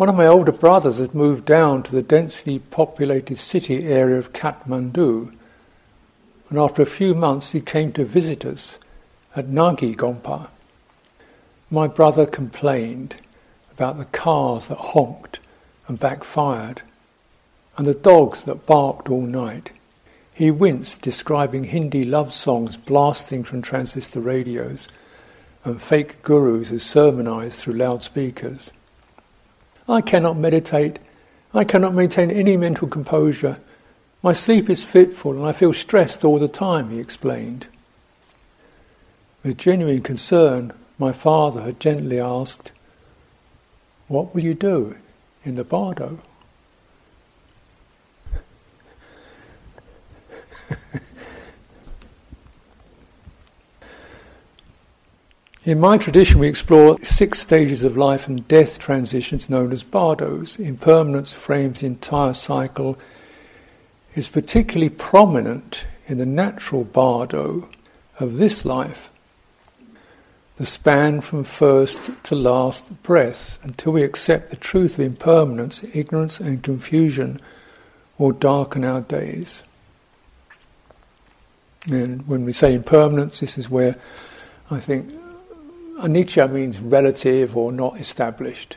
One 0.00 0.08
of 0.08 0.16
my 0.16 0.26
older 0.26 0.50
brothers 0.50 0.96
had 0.96 1.14
moved 1.14 1.44
down 1.44 1.82
to 1.82 1.92
the 1.92 2.00
densely 2.00 2.58
populated 2.58 3.36
city 3.36 3.86
area 3.86 4.16
of 4.16 4.32
Kathmandu, 4.32 5.30
and 6.48 6.58
after 6.58 6.80
a 6.80 6.86
few 6.86 7.14
months 7.14 7.52
he 7.52 7.60
came 7.60 7.92
to 7.92 8.06
visit 8.06 8.46
us 8.46 8.78
at 9.36 9.50
Nagi 9.50 9.94
Gompa. 9.94 10.48
My 11.70 11.86
brother 11.86 12.24
complained 12.24 13.16
about 13.72 13.98
the 13.98 14.06
cars 14.06 14.68
that 14.68 14.78
honked 14.78 15.38
and 15.86 16.00
backfired, 16.00 16.80
and 17.76 17.86
the 17.86 17.92
dogs 17.92 18.44
that 18.44 18.64
barked 18.64 19.10
all 19.10 19.20
night. 19.20 19.68
He 20.32 20.50
winced, 20.50 21.02
describing 21.02 21.64
Hindi 21.64 22.06
love 22.06 22.32
songs 22.32 22.74
blasting 22.74 23.44
from 23.44 23.60
transistor 23.60 24.20
radios 24.20 24.88
and 25.62 25.82
fake 25.82 26.22
gurus 26.22 26.68
who 26.68 26.78
sermonized 26.78 27.60
through 27.60 27.74
loudspeakers. 27.74 28.70
I 29.90 30.00
cannot 30.00 30.36
meditate. 30.36 31.00
I 31.52 31.64
cannot 31.64 31.94
maintain 31.94 32.30
any 32.30 32.56
mental 32.56 32.86
composure. 32.86 33.58
My 34.22 34.32
sleep 34.32 34.70
is 34.70 34.84
fitful 34.84 35.32
and 35.32 35.44
I 35.44 35.50
feel 35.50 35.72
stressed 35.72 36.24
all 36.24 36.38
the 36.38 36.46
time, 36.46 36.90
he 36.90 37.00
explained. 37.00 37.66
With 39.42 39.58
genuine 39.58 40.02
concern, 40.02 40.72
my 40.96 41.10
father 41.10 41.62
had 41.62 41.80
gently 41.80 42.20
asked, 42.20 42.70
What 44.06 44.32
will 44.32 44.44
you 44.44 44.54
do 44.54 44.96
in 45.44 45.56
the 45.56 45.64
bardo? 45.64 46.20
In 55.66 55.78
my 55.78 55.98
tradition, 55.98 56.40
we 56.40 56.48
explore 56.48 56.98
six 57.02 57.38
stages 57.38 57.82
of 57.82 57.94
life 57.94 58.26
and 58.26 58.48
death 58.48 58.78
transitions 58.78 59.50
known 59.50 59.72
as 59.72 59.82
bardos. 59.82 60.58
Impermanence 60.58 61.34
frames 61.34 61.80
the 61.80 61.86
entire 61.86 62.32
cycle, 62.32 62.98
is 64.14 64.26
particularly 64.26 64.88
prominent 64.88 65.84
in 66.06 66.16
the 66.16 66.24
natural 66.24 66.84
bardo 66.84 67.68
of 68.18 68.38
this 68.38 68.64
life. 68.64 69.10
The 70.56 70.64
span 70.64 71.20
from 71.20 71.44
first 71.44 72.10
to 72.24 72.34
last 72.34 73.02
breath, 73.02 73.58
until 73.62 73.92
we 73.92 74.02
accept 74.02 74.48
the 74.48 74.56
truth 74.56 74.94
of 74.98 75.04
impermanence, 75.04 75.84
ignorance 75.94 76.40
and 76.40 76.62
confusion 76.62 77.38
will 78.16 78.32
darken 78.32 78.82
our 78.82 79.02
days. 79.02 79.62
And 81.84 82.26
when 82.26 82.46
we 82.46 82.52
say 82.54 82.74
impermanence, 82.74 83.40
this 83.40 83.58
is 83.58 83.68
where 83.68 83.96
I 84.70 84.80
think 84.80 85.19
Anicca 86.00 86.50
means 86.50 86.78
relative 86.78 87.56
or 87.56 87.72
not 87.72 87.98
established. 87.98 88.76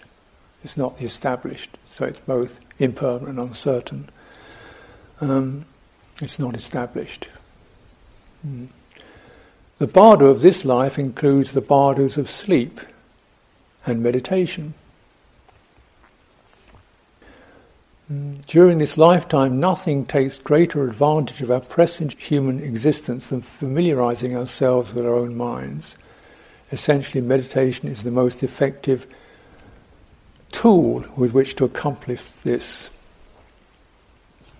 It's 0.63 0.77
not 0.77 0.97
the 0.97 1.05
established, 1.05 1.77
so 1.85 2.05
it's 2.05 2.19
both 2.19 2.59
impermanent 2.79 3.39
and 3.39 3.49
uncertain. 3.49 4.09
Um, 5.21 5.65
it's 6.21 6.39
not 6.39 6.55
established. 6.55 7.27
Mm. 8.45 8.67
The 9.77 9.87
bardo 9.87 10.27
of 10.27 10.41
this 10.41 10.63
life 10.63 10.99
includes 10.99 11.51
the 11.51 11.61
bardos 11.61 12.17
of 12.17 12.29
sleep 12.29 12.79
and 13.85 14.01
meditation. 14.01 14.73
Mm. 18.11 18.45
During 18.45 18.77
this 18.77 18.97
lifetime, 18.97 19.59
nothing 19.59 20.05
takes 20.05 20.39
greater 20.39 20.85
advantage 20.85 21.41
of 21.41 21.51
our 21.51 21.61
present 21.61 22.13
human 22.13 22.61
existence 22.61 23.27
than 23.27 23.41
familiarizing 23.41 24.35
ourselves 24.35 24.93
with 24.93 25.05
our 25.05 25.15
own 25.15 25.35
minds 25.35 25.97
essentially 26.71 27.21
meditation 27.21 27.87
is 27.87 28.03
the 28.03 28.11
most 28.11 28.43
effective 28.43 29.07
tool 30.51 31.05
with 31.15 31.33
which 31.33 31.55
to 31.55 31.65
accomplish 31.65 32.21
this. 32.43 32.89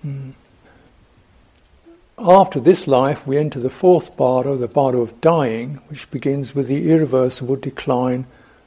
Mm. 0.06 0.34
after 2.20 2.60
this 2.60 2.88
life, 2.88 3.26
we 3.26 3.38
enter 3.38 3.60
the 3.60 3.70
fourth 3.70 4.18
bardo, 4.18 4.58
the 4.58 4.68
bardo 4.68 5.02
of 5.02 5.22
dying, 5.22 5.76
which 5.88 6.12
begins 6.12 6.54
with 6.54 6.68
the 6.68 6.92
irreversible 6.92 7.56
decline 7.56 8.26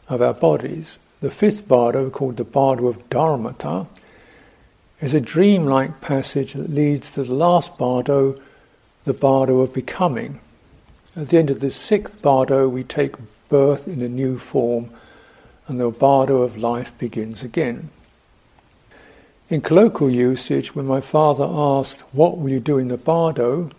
of 0.08 0.22
our 0.22 0.32
bodies. 0.32 0.98
The 1.20 1.30
fifth 1.30 1.68
bardo, 1.68 2.08
called 2.08 2.38
the 2.38 2.44
bardo 2.44 2.86
of 2.86 3.10
dharmata, 3.10 3.86
is 5.00 5.14
a 5.14 5.20
dreamlike 5.20 6.00
passage 6.00 6.54
that 6.54 6.70
leads 6.70 7.12
to 7.12 7.24
the 7.24 7.34
last 7.34 7.76
bardo, 7.76 8.40
the 9.04 9.14
bardo 9.14 9.60
of 9.60 9.74
becoming. 9.74 10.40
At 11.16 11.30
the 11.30 11.38
end 11.38 11.48
of 11.48 11.60
this 11.60 11.74
sixth 11.74 12.20
bardo, 12.20 12.68
we 12.68 12.84
take 12.84 13.14
birth 13.48 13.88
in 13.88 14.02
a 14.02 14.08
new 14.08 14.38
form, 14.38 14.90
and 15.66 15.80
the 15.80 15.88
bardo 15.88 16.42
of 16.42 16.58
life 16.58 16.92
begins 16.98 17.42
again. 17.42 17.88
In 19.48 19.62
colloquial 19.62 20.10
usage, 20.10 20.74
when 20.74 20.86
my 20.86 21.00
father 21.00 21.46
asked, 21.48 22.00
What 22.12 22.36
will 22.36 22.50
you 22.50 22.60
do 22.60 22.76
in 22.76 22.88
the 22.88 22.98
bardo? 22.98 23.70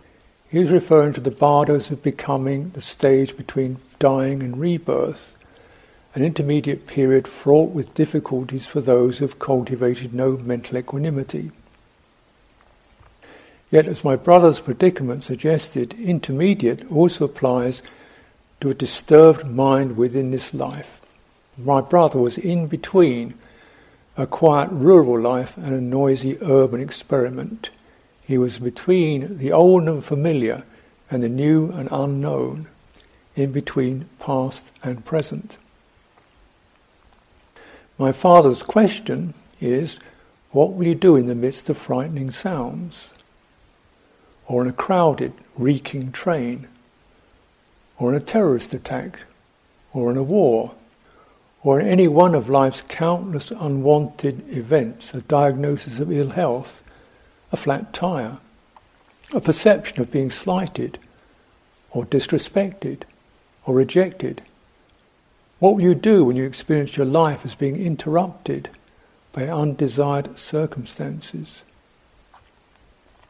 he 0.50 0.58
was 0.58 0.70
referring 0.70 1.12
to 1.12 1.20
the 1.20 1.30
bardos 1.30 1.90
of 1.90 2.02
becoming, 2.02 2.70
the 2.70 2.80
stage 2.80 3.36
between 3.36 3.76
dying 3.98 4.42
and 4.42 4.58
rebirth, 4.58 5.36
an 6.14 6.24
intermediate 6.24 6.86
period 6.86 7.28
fraught 7.28 7.70
with 7.70 7.94
difficulties 7.94 8.66
for 8.66 8.80
those 8.80 9.18
who 9.18 9.26
have 9.26 9.38
cultivated 9.38 10.12
no 10.12 10.38
mental 10.38 10.78
equanimity. 10.78 11.52
Yet, 13.70 13.86
as 13.86 14.04
my 14.04 14.16
brother's 14.16 14.60
predicament 14.60 15.24
suggested, 15.24 15.94
intermediate 16.00 16.90
also 16.90 17.26
applies 17.26 17.82
to 18.60 18.70
a 18.70 18.74
disturbed 18.74 19.44
mind 19.46 19.96
within 19.96 20.30
this 20.30 20.54
life. 20.54 21.00
My 21.56 21.80
brother 21.80 22.18
was 22.18 22.38
in 22.38 22.66
between 22.66 23.34
a 24.16 24.26
quiet 24.26 24.70
rural 24.72 25.20
life 25.20 25.56
and 25.56 25.74
a 25.74 25.80
noisy 25.80 26.38
urban 26.40 26.80
experiment. 26.80 27.70
He 28.22 28.38
was 28.38 28.58
between 28.58 29.38
the 29.38 29.52
old 29.52 29.84
and 29.84 30.04
familiar 30.04 30.64
and 31.10 31.22
the 31.22 31.28
new 31.28 31.70
and 31.70 31.88
unknown, 31.92 32.68
in 33.36 33.52
between 33.52 34.08
past 34.18 34.70
and 34.82 35.04
present. 35.04 35.56
My 37.98 38.12
father's 38.12 38.62
question 38.62 39.34
is 39.60 40.00
what 40.50 40.72
will 40.72 40.86
you 40.86 40.94
do 40.94 41.16
in 41.16 41.26
the 41.26 41.34
midst 41.34 41.68
of 41.68 41.78
frightening 41.78 42.30
sounds? 42.30 43.10
Or 44.48 44.62
in 44.62 44.68
a 44.68 44.72
crowded, 44.72 45.32
reeking 45.56 46.10
train? 46.10 46.66
Or 47.96 48.10
in 48.10 48.16
a 48.16 48.24
terrorist 48.24 48.74
attack? 48.74 49.20
Or 49.92 50.10
in 50.10 50.16
a 50.16 50.22
war? 50.24 50.72
or 51.62 51.80
in 51.80 51.86
any 51.86 52.08
one 52.08 52.34
of 52.34 52.48
life's 52.48 52.82
countless 52.88 53.50
unwanted 53.50 54.48
events, 54.48 55.12
a 55.12 55.20
diagnosis 55.22 55.98
of 55.98 56.12
ill 56.12 56.30
health, 56.30 56.82
a 57.52 57.56
flat 57.56 57.92
tire, 57.92 58.38
a 59.34 59.40
perception 59.40 60.00
of 60.00 60.10
being 60.10 60.30
slighted, 60.30 60.98
or 61.90 62.04
disrespected, 62.06 63.02
or 63.66 63.74
rejected. 63.74 64.40
What 65.58 65.74
will 65.74 65.82
you 65.82 65.94
do 65.94 66.24
when 66.24 66.36
you 66.36 66.44
experience 66.44 66.96
your 66.96 67.06
life 67.06 67.44
as 67.44 67.54
being 67.54 67.76
interrupted 67.76 68.70
by 69.32 69.48
undesired 69.48 70.38
circumstances? 70.38 71.64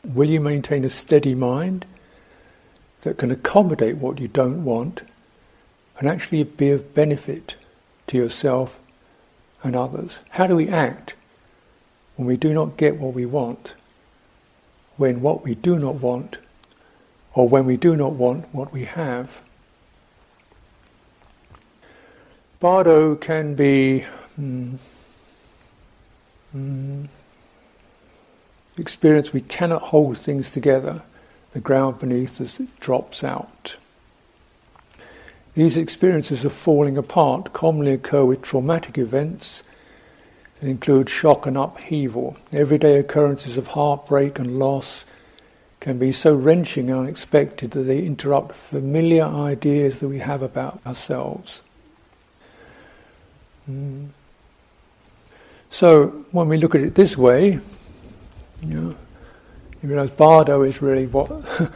Will 0.09 0.31
you 0.31 0.40
maintain 0.40 0.85
a 0.85 0.90
steady 0.90 1.35
mind 1.35 1.85
that 3.03 3.18
can 3.18 3.31
accommodate 3.31 3.99
what 3.99 4.18
you 4.18 4.27
don't 4.27 4.64
want 4.64 5.03
and 5.99 6.09
actually 6.09 6.44
be 6.44 6.71
of 6.71 6.94
benefit 6.94 7.57
to 8.07 8.16
yourself 8.16 8.79
and 9.62 9.77
others? 9.77 10.21
How 10.31 10.47
do 10.47 10.57
we 10.57 10.68
act 10.68 11.14
when 12.16 12.27
we 12.27 12.38
do 12.38 12.55
not 12.55 12.79
get 12.79 12.97
what 12.97 13.12
we 13.12 13.27
want? 13.27 13.75
When 14.97 15.21
what 15.21 15.44
we 15.44 15.55
do 15.55 15.79
not 15.79 15.97
want, 15.97 16.38
or 17.35 17.47
when 17.47 17.66
we 17.66 17.77
do 17.77 17.94
not 17.94 18.12
want 18.12 18.53
what 18.53 18.73
we 18.73 18.87
have? 18.87 19.40
Bardo 22.61 23.14
can 23.14 23.55
be 23.55 24.07
mm, 24.40 24.79
mm, 26.57 27.09
experience 28.79 29.33
we 29.33 29.41
cannot 29.43 29.83
hold 29.83 30.19
things 30.19 30.51
together. 30.51 31.03
The 31.53 31.61
ground 31.61 31.99
beneath 31.99 32.41
us 32.41 32.61
drops 32.81 33.25
out. 33.25 33.77
These 35.55 35.77
experiences 35.77 36.45
of 36.45 36.53
falling 36.53 36.97
apart 36.97 37.53
commonly 37.53 37.93
occur 37.93 38.25
with 38.25 38.43
traumatic 38.43 38.97
events 38.99 39.64
that 40.61 40.69
include 40.69 41.11
shock 41.11 41.47
and 41.47 41.57
upheaval. 41.57 42.37
Everyday 42.53 42.99
occurrences 42.99 43.59
of 43.59 43.69
heartbreak 43.69 44.38
and 44.38 44.59
loss 44.59 45.05
can 45.81 45.99
be 45.99 46.12
so 46.12 46.35
wrenching 46.35 46.91
and 46.91 47.01
unexpected 47.01 47.71
that 47.73 47.83
they 47.83 48.05
interrupt 48.05 48.55
familiar 48.55 49.25
ideas 49.25 50.01
that 50.01 50.09
we 50.09 50.19
have 50.19 50.43
about 50.43 50.81
ourselves. 50.87 51.62
Mm. 53.71 54.09
So, 55.71 56.25
when 56.33 56.49
we 56.49 56.57
look 56.57 56.75
at 56.75 56.81
it 56.81 56.95
this 56.95 57.17
way, 57.17 57.61
you 58.62 58.81
know, 58.81 58.97
you 59.83 59.88
realize 59.88 60.11
Bardo 60.11 60.62
is 60.62 60.83
really 60.83 61.07
what 61.07 61.31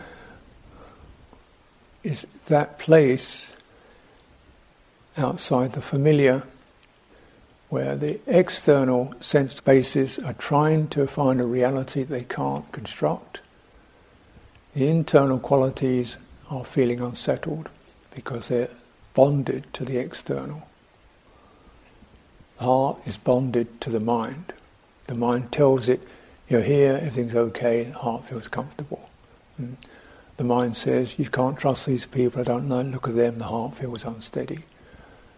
is 2.02 2.26
that 2.46 2.78
place 2.78 3.56
outside 5.16 5.72
the 5.72 5.82
familiar, 5.82 6.42
where 7.68 7.96
the 7.96 8.18
external 8.26 9.14
sense 9.20 9.60
bases 9.60 10.18
are 10.18 10.34
trying 10.34 10.88
to 10.88 11.06
find 11.06 11.40
a 11.40 11.46
reality 11.46 12.02
they 12.02 12.22
can't 12.22 12.70
construct. 12.72 13.40
The 14.74 14.88
internal 14.88 15.38
qualities 15.38 16.16
are 16.50 16.64
feeling 16.64 17.00
unsettled 17.00 17.68
because 18.14 18.48
they're 18.48 18.70
bonded 19.14 19.72
to 19.74 19.84
the 19.84 19.98
external. 19.98 20.66
The 22.58 22.64
heart 22.64 22.98
is 23.06 23.16
bonded 23.16 23.80
to 23.82 23.90
the 23.90 24.00
mind. 24.00 24.52
The 25.06 25.14
mind 25.14 25.52
tells 25.52 25.88
it, 25.88 26.06
you're 26.52 26.60
here, 26.60 26.96
everything's 26.96 27.34
okay, 27.34 27.84
the 27.84 27.98
heart 27.98 28.26
feels 28.28 28.46
comfortable. 28.46 29.08
Mm. 29.60 29.76
The 30.36 30.44
mind 30.44 30.76
says, 30.76 31.18
you 31.18 31.24
can't 31.24 31.58
trust 31.58 31.86
these 31.86 32.04
people, 32.04 32.42
I 32.42 32.44
don't 32.44 32.68
know, 32.68 32.82
look 32.82 33.08
at 33.08 33.14
them, 33.14 33.38
the 33.38 33.44
heart 33.44 33.74
feels 33.74 34.04
unsteady. 34.04 34.58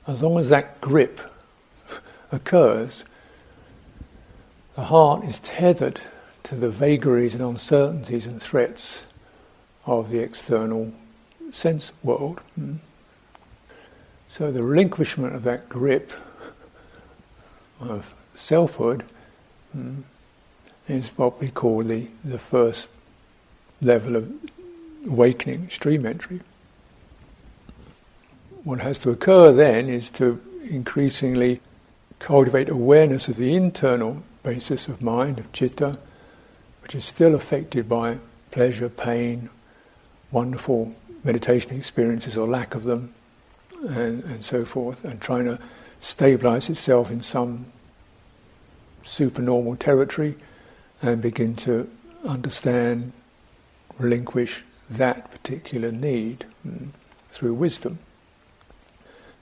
As 0.08 0.24
long 0.24 0.38
as 0.38 0.48
that 0.48 0.80
grip 0.80 1.20
occurs, 2.32 3.04
the 4.74 4.82
heart 4.82 5.24
is 5.24 5.38
tethered 5.38 6.00
to 6.42 6.56
the 6.56 6.68
vagaries 6.68 7.34
and 7.34 7.44
uncertainties 7.44 8.26
and 8.26 8.42
threats 8.42 9.04
of 9.86 10.10
the 10.10 10.18
external 10.18 10.92
sense 11.52 11.92
world. 12.02 12.40
Hmm. 12.56 12.76
So 14.26 14.50
the 14.50 14.64
relinquishment 14.64 15.36
of 15.36 15.44
that 15.44 15.68
grip 15.68 16.10
of 17.80 18.16
selfhood 18.34 19.04
hmm, 19.72 20.00
is 20.88 21.08
what 21.16 21.40
we 21.40 21.48
call 21.48 21.82
the, 21.82 22.08
the 22.24 22.38
first 22.38 22.90
level 23.80 24.16
of 24.16 24.30
awakening, 25.06 25.68
stream 25.70 26.06
entry. 26.06 26.40
What 28.64 28.80
has 28.80 28.98
to 29.00 29.10
occur 29.10 29.52
then 29.52 29.88
is 29.88 30.10
to 30.10 30.40
increasingly 30.70 31.60
cultivate 32.18 32.68
awareness 32.68 33.28
of 33.28 33.36
the 33.36 33.54
internal 33.54 34.22
basis 34.42 34.88
of 34.88 35.02
mind, 35.02 35.38
of 35.38 35.52
citta, 35.52 35.98
which 36.82 36.94
is 36.94 37.04
still 37.04 37.34
affected 37.34 37.88
by 37.88 38.18
pleasure, 38.50 38.88
pain, 38.88 39.50
wonderful 40.30 40.94
meditation 41.22 41.76
experiences 41.76 42.36
or 42.36 42.46
lack 42.46 42.74
of 42.74 42.84
them, 42.84 43.14
and, 43.88 44.22
and 44.24 44.44
so 44.44 44.64
forth, 44.64 45.04
and 45.04 45.20
trying 45.20 45.44
to 45.44 45.58
stabilize 46.00 46.68
itself 46.68 47.10
in 47.10 47.22
some 47.22 47.66
supernormal 49.02 49.76
territory 49.76 50.34
and 51.04 51.22
begin 51.22 51.54
to 51.56 51.88
understand, 52.24 53.12
relinquish 53.98 54.64
that 54.90 55.30
particular 55.30 55.92
need 55.92 56.44
mm, 56.66 56.88
through 57.30 57.54
wisdom 57.54 57.98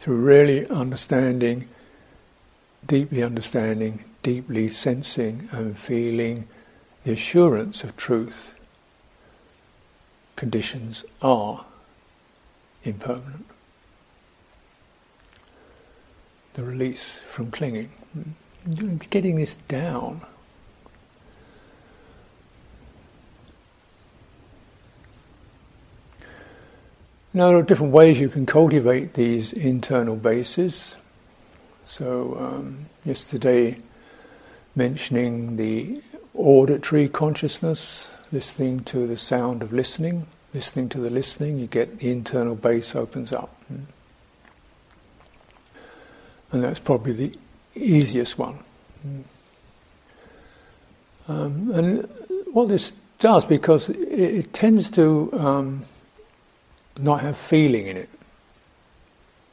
through 0.03 0.17
really 0.17 0.69
understanding, 0.69 1.69
deeply 2.85 3.23
understanding, 3.23 4.03
deeply 4.25 4.69
sensing 4.69 5.49
and 5.53 5.79
feeling 5.79 6.49
the 7.05 7.13
assurance 7.13 7.85
of 7.85 7.97
truth. 7.97 8.53
Conditions 10.35 11.05
are 11.23 11.65
impermanent. 12.83 13.47
The 16.55 16.65
release 16.65 17.21
from 17.31 17.53
clinging. 17.53 17.93
Getting 19.09 19.37
this 19.37 19.55
down 19.69 20.23
Now, 27.35 27.49
there 27.49 27.57
are 27.57 27.63
different 27.63 27.93
ways 27.93 28.21
you 28.21 28.29
can 28.29 28.45
cultivate 28.45 29.15
these 29.15 29.55
internal 29.55 30.17
bases. 30.17 30.97
So, 31.87 32.37
um, 32.39 32.87
yesterday, 33.07 33.79
mentioning 34.77 35.57
the 35.57 36.03
auditory 36.35 37.09
consciousness, 37.09 38.11
listening 38.33 38.81
to 38.81 39.07
the 39.07 39.17
sound 39.17 39.63
of 39.63 39.73
listening, 39.73 40.27
listening 40.53 40.91
to 40.91 40.99
the 40.99 41.09
listening, 41.09 41.59
you 41.59 41.67
get 41.67 42.01
the 42.01 42.13
internal 42.13 42.55
base 42.55 42.95
opens 42.95 43.33
up. 43.33 43.59
And 46.51 46.63
that's 46.63 46.81
probably 46.81 47.13
the 47.13 47.39
easiest 47.75 48.39
one. 48.39 48.59
Um, 51.29 51.71
and 51.71 52.09
what 52.53 52.69
this 52.69 52.93
does, 53.19 53.47
because 53.47 53.89
it, 53.89 53.97
it 53.97 54.53
tends 54.53 54.91
to 54.91 55.31
um, 55.33 55.85
not 56.99 57.21
have 57.21 57.37
feeling 57.37 57.87
in 57.87 57.97
it. 57.97 58.09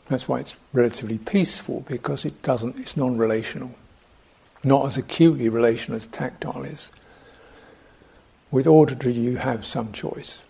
That's 0.07 0.27
why 0.27 0.39
it's 0.39 0.55
relatively 0.73 1.17
peaceful, 1.17 1.85
because 1.87 2.25
it 2.25 2.41
doesn't, 2.41 2.77
it's 2.77 2.97
non 2.97 3.17
relational. 3.17 3.71
Not 4.63 4.87
as 4.87 4.97
acutely 4.97 5.49
relational 5.49 5.95
as 5.95 6.07
tactile 6.07 6.63
is. 6.63 6.91
With 8.51 8.67
auditory, 8.67 9.13
you 9.13 9.37
have 9.37 9.65
some 9.65 9.91
choice. 9.91 10.41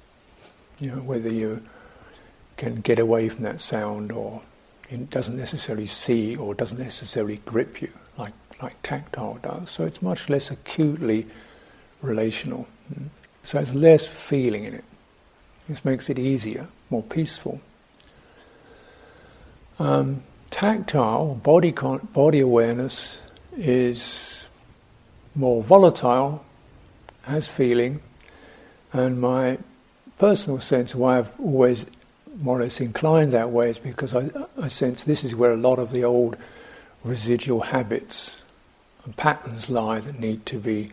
You 0.80 0.92
know, 0.92 1.02
whether 1.02 1.30
you 1.30 1.62
can 2.58 2.76
get 2.82 3.00
away 3.00 3.30
from 3.30 3.44
that 3.44 3.62
sound 3.62 4.12
or 4.12 4.42
it 4.90 5.10
doesn't 5.10 5.38
necessarily 5.38 5.86
see 5.86 6.36
or 6.36 6.54
doesn't 6.54 6.80
necessarily 6.80 7.38
grip 7.46 7.82
you 7.82 7.92
like, 8.18 8.34
like 8.62 8.76
tactile 8.84 9.40
does. 9.42 9.70
So 9.70 9.86
it's 9.86 10.02
much 10.02 10.30
less 10.30 10.52
acutely 10.52 11.28
relational. 12.02 12.68
So 13.44 13.60
it's 13.60 13.74
less 13.74 14.08
feeling 14.08 14.66
in 14.66 14.74
it. 14.74 14.84
This 15.68 15.86
makes 15.86 16.10
it 16.10 16.18
easier, 16.18 16.68
more 16.90 17.04
peaceful. 17.04 17.62
Um, 19.78 20.24
tactile, 20.50 21.36
body, 21.36 21.72
con- 21.72 22.08
body 22.14 22.40
awareness 22.40 23.20
is 23.56 24.48
more 25.36 25.64
volatile, 25.64 26.44
has 27.24 27.48
feeling, 27.48 28.02
and 28.92 29.22
my 29.22 29.58
personal 30.18 30.60
sense 30.60 30.94
why 30.94 31.20
I've 31.20 31.40
always 31.40 31.86
more 32.42 32.60
or 32.60 32.64
less 32.64 32.80
inclined 32.80 33.34
that 33.34 33.50
way 33.52 33.70
is 33.70 33.80
because 33.80 34.16
I, 34.16 34.30
I 34.62 34.68
sense 34.68 35.04
this 35.04 35.24
is 35.24 35.36
where 35.36 35.52
a 35.52 35.58
lot 35.58 35.80
of 35.80 35.92
the 35.92 36.04
old 36.04 36.38
residual 37.04 37.62
habits 37.62 38.42
and 39.04 39.16
patterns 39.16 39.70
lie 39.70 40.00
that 40.00 40.20
need 40.20 40.46
to 40.48 40.58
be 40.58 40.92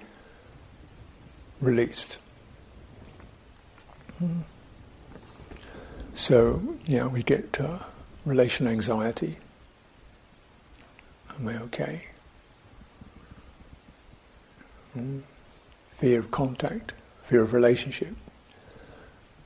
released. 1.60 2.18
So, 6.16 6.62
know, 6.98 7.08
we 7.08 7.22
get 7.22 7.60
uh, 7.60 7.78
relation 8.24 8.66
anxiety. 8.66 9.36
Am 11.38 11.46
I 11.46 11.58
okay? 11.64 12.06
Mm. 14.96 15.20
Fear 15.98 16.20
of 16.20 16.30
contact, 16.30 16.94
fear 17.24 17.42
of 17.42 17.52
relationship, 17.52 18.14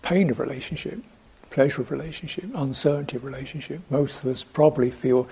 pain 0.03 0.31
of 0.31 0.39
relationship, 0.39 1.01
pleasure 1.51 1.83
of 1.83 1.91
relationship, 1.91 2.45
uncertainty 2.55 3.17
of 3.17 3.25
relationship. 3.25 3.81
Most 3.91 4.23
of 4.23 4.31
us 4.31 4.45
probably 4.45 4.93
feel 4.93 5.29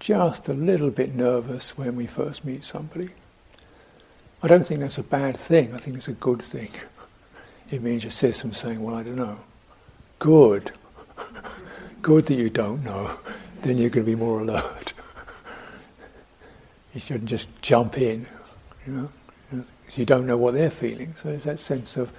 just 0.00 0.50
a 0.50 0.52
little 0.52 0.90
bit 0.90 1.14
nervous 1.14 1.78
when 1.78 1.96
we 1.96 2.06
first 2.06 2.44
meet 2.44 2.62
somebody. 2.62 3.08
I 4.42 4.48
don't 4.48 4.66
think 4.66 4.80
that's 4.80 4.98
a 4.98 5.02
bad 5.02 5.38
thing, 5.38 5.72
I 5.72 5.78
think 5.78 5.96
it's 5.96 6.08
a 6.08 6.12
good 6.12 6.42
thing. 6.42 6.70
It 7.70 7.82
means 7.82 8.04
your 8.04 8.10
system 8.10 8.52
saying, 8.52 8.82
Well, 8.82 8.94
I 8.94 9.02
don't 9.02 9.16
know. 9.16 9.40
Good. 10.24 10.72
good 12.00 12.24
that 12.24 12.34
you 12.34 12.48
don't 12.48 12.82
know. 12.82 13.10
Then 13.60 13.76
you're 13.76 13.90
going 13.90 14.06
to 14.06 14.10
be 14.10 14.16
more 14.16 14.40
alert. 14.40 14.94
you 16.94 17.00
shouldn't 17.00 17.26
just 17.26 17.46
jump 17.60 17.98
in, 17.98 18.26
you 18.86 18.92
know, 18.94 19.62
because 19.82 19.98
you 19.98 20.06
don't 20.06 20.26
know 20.26 20.38
what 20.38 20.54
they're 20.54 20.70
feeling. 20.70 21.14
So 21.16 21.28
there's 21.28 21.44
that 21.44 21.60
sense 21.60 21.98
of 21.98 22.10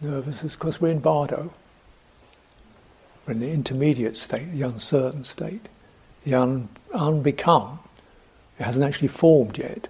nervousness 0.00 0.56
because 0.56 0.80
we're 0.80 0.90
in 0.90 0.98
bardo. 0.98 1.54
We're 3.26 3.34
in 3.34 3.38
the 3.38 3.52
intermediate 3.52 4.16
state, 4.16 4.50
the 4.50 4.62
uncertain 4.62 5.22
state 5.22 5.68
the 6.24 6.34
un, 6.34 6.68
unbecome. 6.92 7.78
It 8.58 8.64
hasn't 8.64 8.84
actually 8.84 9.06
formed 9.06 9.56
yet. 9.56 9.86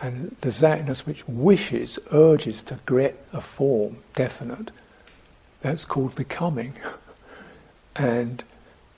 And 0.00 0.36
there's 0.40 0.60
that 0.60 0.78
in 0.78 0.88
us 0.88 1.04
which 1.04 1.26
wishes, 1.26 1.98
urges 2.12 2.62
to 2.64 2.78
get 2.86 3.26
a 3.32 3.40
form, 3.40 3.96
definite. 4.14 4.70
That's 5.60 5.84
called 5.84 6.14
becoming. 6.14 6.74
and 7.96 8.42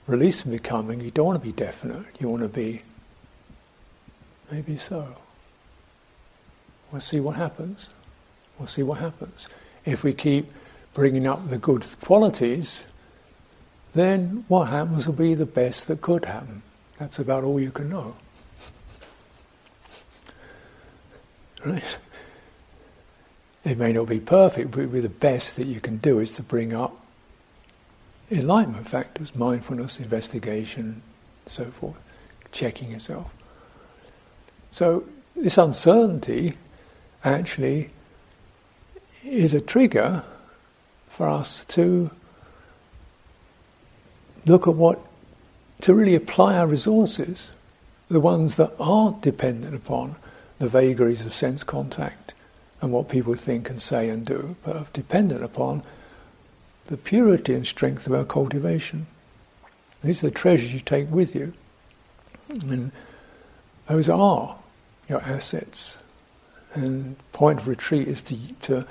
release 0.07 0.43
from 0.43 0.53
becoming, 0.53 1.01
you 1.01 1.11
don't 1.11 1.27
want 1.27 1.41
to 1.41 1.47
be 1.47 1.53
definite, 1.53 2.05
you 2.19 2.29
want 2.29 2.43
to 2.43 2.49
be 2.49 2.83
maybe 4.51 4.77
so. 4.77 5.17
We'll 6.91 7.01
see 7.01 7.21
what 7.21 7.37
happens. 7.37 7.89
We'll 8.59 8.69
see 8.69 8.83
what 8.83 8.99
happens. 8.99 9.49
If 9.85 10.05
we 10.05 10.13
keep 10.13 10.53
bringing 10.93 11.27
up 11.27 11.49
the 11.49 11.57
good 11.57 11.87
qualities, 12.03 12.85
then 13.95 14.45
what 14.49 14.69
happens 14.69 15.07
will 15.07 15.15
be 15.15 15.35
the 15.35 15.47
best 15.47 15.89
that 15.89 16.03
could 16.03 16.27
happen. 16.27 16.63
That's 16.99 17.19
about 17.19 17.45
all 17.45 17.59
you 17.59 17.71
can 17.71 17.89
know. 17.89 18.15
right? 21.65 21.83
It 23.65 23.79
may 23.79 23.93
not 23.93 24.09
be 24.09 24.19
perfect, 24.19 24.73
but 24.73 24.91
the 24.91 25.09
best 25.09 25.57
that 25.57 25.67
you 25.67 25.81
can 25.81 25.99
do 25.99 26.19
is 26.19 26.33
to 26.33 26.43
bring 26.43 26.75
up 26.75 26.99
enlightenment 28.31 28.89
factors, 28.89 29.37
mindfulness, 29.37 30.01
investigation, 30.01 31.03
so 31.47 31.67
forth, 31.67 31.97
checking 32.51 32.91
yourself. 32.91 33.33
So 34.73 35.05
this 35.37 35.59
uncertainty 35.59 36.55
actually 37.25 37.91
is 39.23 39.55
a 39.55 39.61
trigger 39.61 40.25
for 41.09 41.29
us 41.29 41.65
to 41.67 42.11
look 44.45 44.67
at 44.67 44.75
what, 44.75 45.01
to 45.83 45.95
really 45.95 46.17
apply 46.17 46.57
our 46.57 46.67
resources, 46.67 47.53
the 48.09 48.21
ones 48.21 48.57
that 48.57 48.73
aren't 48.81 49.21
dependent 49.21 49.75
upon 49.75 50.17
the 50.59 50.69
vagaries 50.69 51.25
of 51.25 51.33
sense 51.33 51.63
contact 51.63 52.35
and 52.83 52.93
what 52.93 53.09
people 53.09 53.35
think 53.37 53.71
and 53.71 53.81
say 53.81 54.11
and 54.11 54.27
do, 54.27 54.57
but 54.65 54.77
are 54.77 54.87
dependent 54.93 55.43
upon 55.43 55.83
the 56.87 56.97
purity 56.97 57.55
and 57.55 57.67
strength 57.67 58.07
of 58.09 58.13
our 58.13 58.25
cultivation. 58.25 59.07
These 60.03 60.23
are 60.23 60.29
the 60.29 60.35
treasures 60.35 60.75
you 60.75 60.81
take 60.81 61.09
with 61.09 61.35
you. 61.35 61.55
And 62.49 62.91
those 63.87 64.09
are 64.09 64.57
your 65.09 65.21
assets. 65.23 65.97
And 66.75 67.17
point 67.33 67.61
of 67.61 67.69
retreat 67.69 68.09
is 68.09 68.21
to, 68.25 68.37
to 68.63 68.87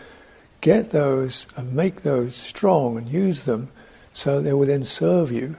get 0.62 0.92
those 0.92 1.46
and 1.58 1.74
make 1.74 2.04
those 2.04 2.34
strong 2.34 2.98
and 2.98 3.10
use 3.10 3.44
them 3.44 3.70
so 4.14 4.42
they 4.42 4.54
will 4.54 4.68
then 4.68 4.86
serve 4.86 5.32
you 5.32 5.58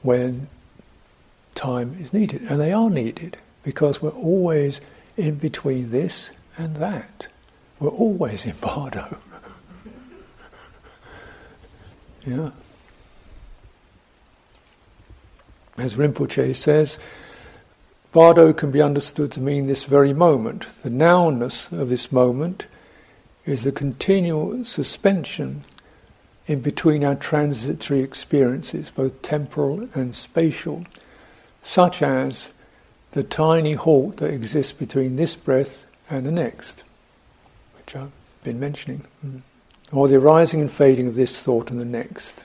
when 0.00 0.48
time 1.54 1.96
is 2.00 2.14
needed. 2.14 2.42
And 2.42 2.58
they 2.58 2.72
are 2.72 2.88
needed 2.88 3.36
because 3.62 4.00
we're 4.00 4.10
always 4.10 4.80
in 5.18 5.34
between 5.34 5.90
this 5.90 6.30
and 6.56 6.76
that. 6.76 7.26
We're 7.82 7.88
always 7.88 8.44
in 8.44 8.54
bardo. 8.60 9.18
yeah. 12.24 12.50
As 15.76 15.94
Rinpoche 15.94 16.54
says, 16.54 17.00
bardo 18.12 18.52
can 18.52 18.70
be 18.70 18.80
understood 18.80 19.32
to 19.32 19.40
mean 19.40 19.66
this 19.66 19.82
very 19.86 20.12
moment. 20.12 20.68
The 20.84 20.90
nowness 20.90 21.72
of 21.72 21.88
this 21.88 22.12
moment 22.12 22.68
is 23.46 23.64
the 23.64 23.72
continual 23.72 24.64
suspension 24.64 25.64
in 26.46 26.60
between 26.60 27.02
our 27.02 27.16
transitory 27.16 28.02
experiences, 28.02 28.92
both 28.92 29.22
temporal 29.22 29.88
and 29.92 30.14
spatial, 30.14 30.84
such 31.62 32.00
as 32.00 32.52
the 33.10 33.24
tiny 33.24 33.74
halt 33.74 34.18
that 34.18 34.30
exists 34.30 34.72
between 34.72 35.16
this 35.16 35.34
breath 35.34 35.84
and 36.08 36.24
the 36.24 36.30
next, 36.30 36.84
which 37.92 38.02
I've 38.02 38.44
been 38.44 38.58
mentioning, 38.58 39.04
mm. 39.24 39.42
or 39.92 40.08
the 40.08 40.16
arising 40.16 40.60
and 40.60 40.70
fading 40.70 41.06
of 41.06 41.14
this 41.14 41.40
thought 41.40 41.70
and 41.70 41.78
the 41.78 41.84
next. 41.84 42.44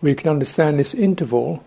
We 0.00 0.14
can 0.14 0.30
understand 0.30 0.78
this 0.78 0.94
interval 0.94 1.64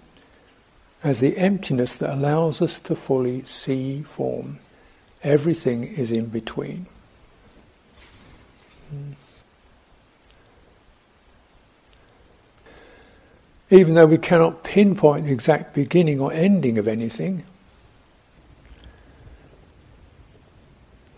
as 1.03 1.19
the 1.19 1.37
emptiness 1.37 1.95
that 1.97 2.13
allows 2.13 2.61
us 2.61 2.79
to 2.81 2.95
fully 2.95 3.43
see 3.43 4.03
form. 4.03 4.59
Everything 5.23 5.83
is 5.83 6.11
in 6.11 6.27
between. 6.27 6.85
Mm. 8.93 9.13
even 13.71 13.93
though 13.93 14.07
we 14.07 14.17
cannot 14.17 14.63
pinpoint 14.63 15.25
the 15.25 15.31
exact 15.31 15.75
beginning 15.75 16.19
or 16.19 16.33
ending 16.33 16.79
of 16.79 16.87
anything. 16.87 17.43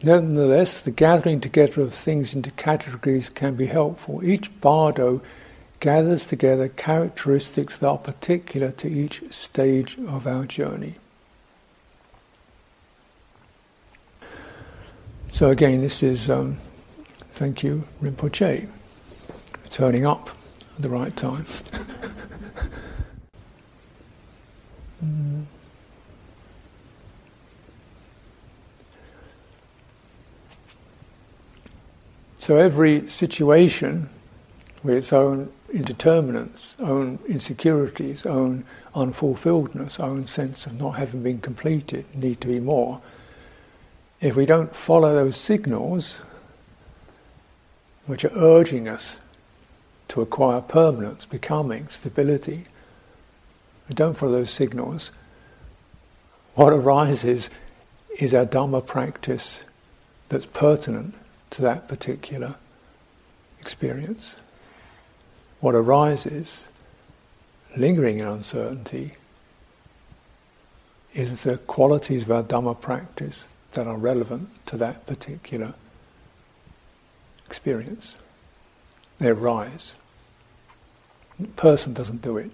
Nevertheless, 0.03 0.81
the 0.81 0.91
gathering 0.91 1.39
together 1.39 1.81
of 1.81 1.93
things 1.93 2.33
into 2.33 2.49
categories 2.51 3.29
can 3.29 3.55
be 3.55 3.67
helpful. 3.67 4.23
Each 4.23 4.49
bardo 4.59 5.21
gathers 5.79 6.25
together 6.25 6.67
characteristics 6.69 7.77
that 7.77 7.87
are 7.87 7.97
particular 7.97 8.71
to 8.71 8.89
each 8.89 9.21
stage 9.31 9.97
of 10.07 10.25
our 10.25 10.45
journey. 10.45 10.95
So 15.31 15.49
again, 15.49 15.81
this 15.81 16.03
is, 16.03 16.29
um, 16.29 16.57
thank 17.33 17.63
you, 17.63 17.83
Rinpoche, 18.01 18.67
turning 19.69 20.05
up 20.05 20.29
at 20.75 20.81
the 20.81 20.89
right 20.89 21.15
time. 21.15 21.45
So 32.41 32.57
every 32.57 33.07
situation 33.07 34.09
with 34.81 34.95
its 34.95 35.13
own 35.13 35.51
indeterminants, 35.71 36.75
own 36.79 37.19
insecurities, 37.27 38.25
own 38.25 38.65
unfulfilledness, 38.95 39.99
own 39.99 40.25
sense 40.25 40.65
of 40.65 40.73
not 40.73 40.93
having 40.93 41.21
been 41.21 41.37
completed, 41.37 42.03
need 42.15 42.41
to 42.41 42.47
be 42.47 42.59
more. 42.59 42.99
If 44.21 44.35
we 44.35 44.47
don't 44.47 44.75
follow 44.75 45.13
those 45.13 45.37
signals, 45.37 46.17
which 48.07 48.25
are 48.25 48.35
urging 48.35 48.87
us 48.87 49.19
to 50.07 50.21
acquire 50.21 50.61
permanence, 50.61 51.27
becoming, 51.27 51.89
stability, 51.89 52.65
we 53.87 53.93
don't 53.93 54.17
follow 54.17 54.31
those 54.31 54.49
signals, 54.49 55.11
what 56.55 56.73
arises 56.73 57.51
is 58.17 58.33
our 58.33 58.47
Dhamma 58.47 58.83
practice 58.83 59.61
that's 60.29 60.47
pertinent 60.47 61.13
to 61.51 61.61
that 61.61 61.87
particular 61.87 62.55
experience. 63.59 64.35
What 65.59 65.75
arises, 65.75 66.65
lingering 67.77 68.19
in 68.19 68.27
uncertainty, 68.27 69.13
is 71.13 71.43
the 71.43 71.57
qualities 71.57 72.23
of 72.23 72.31
our 72.31 72.43
Dhamma 72.43 72.79
practice 72.79 73.45
that 73.73 73.85
are 73.87 73.97
relevant 73.97 74.49
to 74.65 74.77
that 74.77 75.05
particular 75.05 75.73
experience. 77.45 78.15
They 79.19 79.29
arise. 79.29 79.95
The 81.39 81.47
person 81.47 81.93
doesn't 81.93 82.21
do 82.21 82.37
it. 82.37 82.51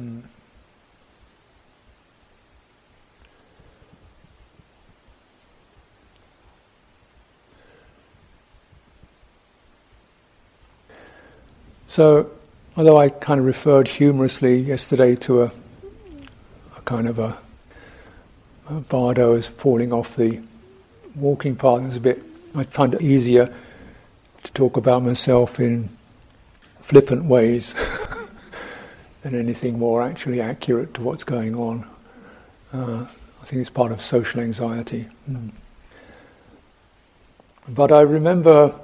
Mm. 0.00 0.22
So, 11.96 12.30
although 12.76 12.98
I 12.98 13.08
kind 13.08 13.40
of 13.40 13.46
referred 13.46 13.88
humorously 13.88 14.58
yesterday 14.58 15.16
to 15.16 15.44
a, 15.44 15.52
a 16.76 16.80
kind 16.84 17.08
of 17.08 17.18
a, 17.18 17.38
a 18.68 18.74
bardo 18.74 19.34
as 19.34 19.46
falling 19.46 19.94
off 19.94 20.14
the 20.14 20.42
walking 21.14 21.56
path, 21.56 21.80
it 21.80 21.84
was 21.86 21.96
a 21.96 22.00
bit, 22.00 22.22
I 22.54 22.64
find 22.64 22.92
it 22.92 23.00
easier 23.00 23.46
to 24.42 24.52
talk 24.52 24.76
about 24.76 25.04
myself 25.04 25.58
in 25.58 25.88
flippant 26.82 27.24
ways 27.24 27.74
than 29.22 29.34
anything 29.34 29.78
more 29.78 30.02
actually 30.02 30.42
accurate 30.42 30.92
to 30.92 31.00
what's 31.00 31.24
going 31.24 31.56
on. 31.56 31.88
Uh, 32.74 33.06
I 33.40 33.44
think 33.46 33.62
it's 33.62 33.70
part 33.70 33.90
of 33.90 34.02
social 34.02 34.42
anxiety. 34.42 35.06
Mm. 35.30 35.50
But 37.70 37.90
I 37.90 38.02
remember 38.02 38.78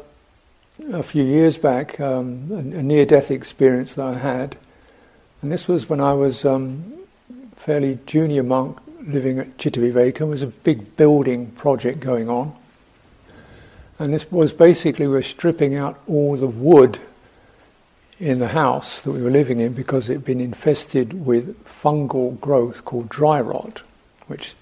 a 0.92 1.02
few 1.02 1.24
years 1.24 1.58
back 1.58 2.00
um, 2.00 2.48
a, 2.50 2.78
a 2.78 2.82
near-death 2.82 3.30
experience 3.30 3.94
that 3.94 4.06
I 4.06 4.18
had, 4.18 4.56
and 5.40 5.50
this 5.50 5.68
was 5.68 5.88
when 5.88 6.00
I 6.00 6.12
was 6.12 6.44
um, 6.44 6.92
fairly 7.56 7.98
junior 8.06 8.42
monk 8.42 8.78
living 9.06 9.38
at 9.38 9.58
Chittaviveka. 9.58 10.18
There 10.18 10.26
was 10.26 10.42
a 10.42 10.46
big 10.46 10.96
building 10.96 11.46
project 11.52 12.00
going 12.00 12.28
on, 12.28 12.54
and 13.98 14.12
this 14.12 14.30
was 14.30 14.52
basically 14.52 15.06
we 15.06 15.14
were 15.14 15.22
stripping 15.22 15.74
out 15.74 16.00
all 16.06 16.36
the 16.36 16.46
wood 16.46 16.98
in 18.18 18.38
the 18.38 18.48
house 18.48 19.02
that 19.02 19.10
we 19.10 19.20
were 19.20 19.30
living 19.30 19.60
in 19.60 19.72
because 19.72 20.08
it 20.08 20.14
had 20.14 20.24
been 20.24 20.40
infested 20.40 21.26
with 21.26 21.64
fungal 21.64 22.38
growth 22.40 22.84
called 22.84 23.08
dry 23.08 23.40
rot, 23.40 23.82
which 24.28 24.54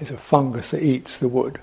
is 0.00 0.10
a 0.10 0.16
fungus 0.16 0.70
that 0.70 0.82
eats 0.82 1.18
the 1.18 1.28
wood. 1.28 1.60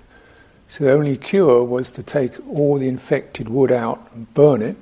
So 0.74 0.86
the 0.86 0.92
only 0.92 1.18
cure 1.18 1.64
was 1.64 1.92
to 1.92 2.02
take 2.02 2.32
all 2.50 2.80
the 2.80 2.88
infected 2.88 3.48
wood 3.48 3.72
out 3.72 4.10
and 4.16 4.34
burn 4.34 4.64
it, 4.64 4.76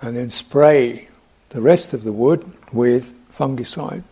and 0.00 0.16
then 0.16 0.30
spray 0.30 1.08
the 1.48 1.60
rest 1.60 1.92
of 1.92 2.04
the 2.04 2.12
wood 2.12 2.48
with 2.72 3.12
fungicide, 3.36 4.04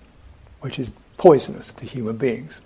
which 0.62 0.80
is 0.80 0.90
poisonous 1.16 1.72
to 1.74 1.86
human 1.86 2.16
beings. 2.16 2.60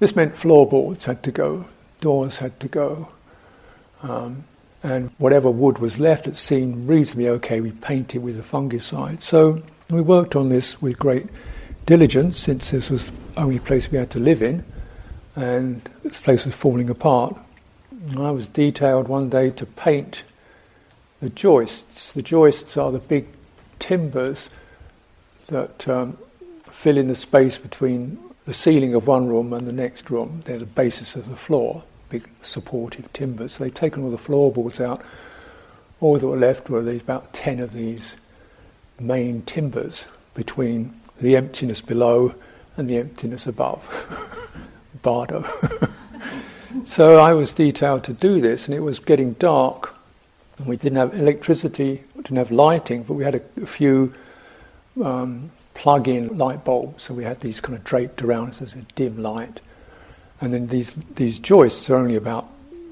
This 0.00 0.16
meant 0.16 0.34
floorboards 0.34 1.04
had 1.04 1.22
to 1.22 1.30
go, 1.30 1.66
doors 2.00 2.38
had 2.38 2.58
to 2.58 2.66
go, 2.66 3.06
um, 4.02 4.42
and 4.82 5.12
whatever 5.18 5.48
wood 5.48 5.78
was 5.78 6.00
left, 6.00 6.26
it 6.26 6.36
seemed 6.36 6.88
reasonably 6.88 7.28
okay. 7.28 7.60
We 7.60 7.70
painted 7.70 8.20
with 8.20 8.36
the 8.36 8.42
fungicide. 8.42 9.20
So 9.20 9.62
we 9.88 10.00
worked 10.00 10.34
on 10.34 10.48
this 10.48 10.82
with 10.82 10.98
great 10.98 11.28
diligence, 11.86 12.36
since 12.36 12.72
this 12.72 12.90
was 12.90 13.10
the 13.10 13.12
only 13.36 13.60
place 13.60 13.92
we 13.92 13.98
had 13.98 14.10
to 14.10 14.18
live 14.18 14.42
in 14.42 14.64
and 15.36 15.82
this 16.02 16.20
place 16.20 16.44
was 16.44 16.54
falling 16.54 16.90
apart. 16.90 17.36
I 18.16 18.30
was 18.30 18.48
detailed 18.48 19.08
one 19.08 19.28
day 19.28 19.50
to 19.50 19.66
paint 19.66 20.24
the 21.20 21.30
joists. 21.30 22.12
The 22.12 22.22
joists 22.22 22.76
are 22.76 22.90
the 22.90 22.98
big 22.98 23.26
timbers 23.78 24.50
that 25.48 25.88
um, 25.88 26.16
fill 26.70 26.96
in 26.96 27.08
the 27.08 27.14
space 27.14 27.58
between 27.58 28.18
the 28.46 28.52
ceiling 28.54 28.94
of 28.94 29.06
one 29.06 29.28
room 29.28 29.52
and 29.52 29.66
the 29.66 29.72
next 29.72 30.10
room. 30.10 30.42
They're 30.44 30.58
the 30.58 30.66
basis 30.66 31.14
of 31.14 31.28
the 31.28 31.36
floor, 31.36 31.82
big 32.08 32.28
supportive 32.42 33.12
timbers. 33.12 33.54
So 33.54 33.64
they've 33.64 33.74
taken 33.74 34.02
all 34.02 34.10
the 34.10 34.18
floorboards 34.18 34.80
out. 34.80 35.02
All 36.00 36.18
that 36.18 36.26
were 36.26 36.36
left 36.36 36.70
were 36.70 36.82
these 36.82 37.02
about 37.02 37.32
ten 37.32 37.60
of 37.60 37.72
these 37.72 38.16
main 38.98 39.42
timbers 39.42 40.06
between 40.34 40.98
the 41.20 41.36
emptiness 41.36 41.80
below 41.80 42.34
and 42.76 42.88
the 42.88 42.96
emptiness 42.96 43.46
above. 43.46 43.86
bardo. 45.02 45.44
so 46.84 47.18
I 47.18 47.32
was 47.34 47.52
detailed 47.52 48.04
to 48.04 48.12
do 48.12 48.40
this, 48.40 48.66
and 48.66 48.74
it 48.74 48.80
was 48.80 48.98
getting 48.98 49.34
dark. 49.34 49.94
And 50.58 50.66
we 50.66 50.76
didn't 50.76 50.98
have 50.98 51.14
electricity, 51.14 52.02
didn't 52.16 52.36
have 52.36 52.50
lighting, 52.50 53.02
but 53.04 53.14
we 53.14 53.24
had 53.24 53.36
a, 53.36 53.42
a 53.62 53.66
few 53.66 54.12
um, 55.02 55.50
plug-in 55.74 56.36
light 56.36 56.64
bulbs. 56.64 57.04
So 57.04 57.14
we 57.14 57.24
had 57.24 57.40
these 57.40 57.60
kind 57.60 57.76
of 57.76 57.84
draped 57.84 58.22
around 58.22 58.50
us 58.50 58.62
as 58.62 58.74
a 58.74 58.82
dim 58.94 59.22
light. 59.22 59.60
And 60.40 60.52
then 60.52 60.66
these 60.68 60.92
these 61.14 61.38
joists 61.38 61.90
are 61.90 61.96
only 61.96 62.16
about 62.16 62.48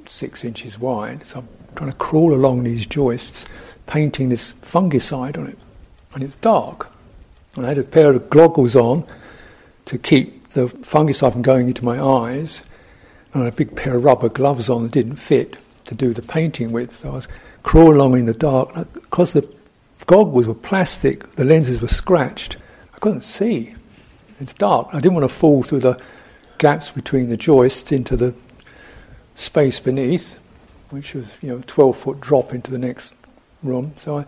six 0.06 0.44
inches 0.44 0.78
wide. 0.78 1.24
So 1.24 1.40
I'm 1.40 1.48
trying 1.76 1.90
to 1.90 1.96
crawl 1.96 2.34
along 2.34 2.64
these 2.64 2.86
joists, 2.86 3.46
painting 3.86 4.28
this 4.28 4.52
fungicide 4.62 5.38
on 5.38 5.46
it, 5.46 5.58
and 6.14 6.24
it's 6.24 6.36
dark. 6.36 6.90
And 7.56 7.64
I 7.64 7.70
had 7.70 7.78
a 7.78 7.84
pair 7.84 8.12
of 8.12 8.28
goggles 8.30 8.76
on 8.76 9.06
to 9.86 9.98
keep 9.98 10.37
the 10.58 10.66
fungicide 10.78 11.32
from 11.32 11.42
going 11.42 11.68
into 11.68 11.84
my 11.84 12.02
eyes, 12.02 12.62
and 13.32 13.46
a 13.46 13.52
big 13.52 13.76
pair 13.76 13.96
of 13.96 14.04
rubber 14.04 14.28
gloves 14.28 14.68
on 14.68 14.82
that 14.82 14.92
didn't 14.92 15.16
fit 15.16 15.56
to 15.84 15.94
do 15.94 16.12
the 16.12 16.22
painting 16.22 16.72
with. 16.72 16.96
So 16.96 17.10
I 17.10 17.12
was 17.12 17.28
crawling 17.62 17.96
along 17.96 18.18
in 18.18 18.26
the 18.26 18.34
dark. 18.34 18.92
Because 18.92 19.34
the 19.34 19.48
goggles 20.06 20.46
were 20.46 20.54
plastic, 20.54 21.28
the 21.36 21.44
lenses 21.44 21.80
were 21.80 21.88
scratched. 21.88 22.56
I 22.92 22.98
couldn't 22.98 23.22
see. 23.22 23.74
It's 24.40 24.52
dark. 24.52 24.88
I 24.92 25.00
didn't 25.00 25.14
want 25.14 25.28
to 25.28 25.34
fall 25.34 25.62
through 25.62 25.80
the 25.80 26.00
gaps 26.58 26.90
between 26.90 27.28
the 27.28 27.36
joists 27.36 27.92
into 27.92 28.16
the 28.16 28.34
space 29.36 29.78
beneath, 29.78 30.38
which 30.90 31.14
was 31.14 31.28
you 31.40 31.50
know 31.50 31.62
12 31.66 31.96
foot 31.96 32.20
drop 32.20 32.52
into 32.52 32.72
the 32.72 32.78
next 32.78 33.14
room. 33.62 33.92
So 33.96 34.18
I, 34.18 34.26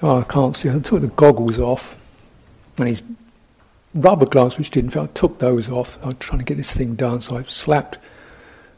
oh, 0.00 0.20
I 0.20 0.24
can't 0.24 0.56
see. 0.56 0.70
I 0.70 0.78
took 0.78 1.02
the 1.02 1.08
goggles 1.08 1.58
off, 1.58 2.00
and 2.78 2.88
he's 2.88 3.02
rubber 3.94 4.26
gloves 4.26 4.58
which 4.58 4.70
didn't 4.70 4.90
fit. 4.90 5.02
I 5.02 5.06
took 5.06 5.38
those 5.38 5.70
off. 5.70 5.98
I 6.02 6.08
was 6.08 6.16
trying 6.18 6.38
to 6.38 6.44
get 6.44 6.56
this 6.56 6.72
thing 6.74 6.94
done, 6.94 7.20
so 7.20 7.36
I 7.36 7.42
slapped 7.44 7.98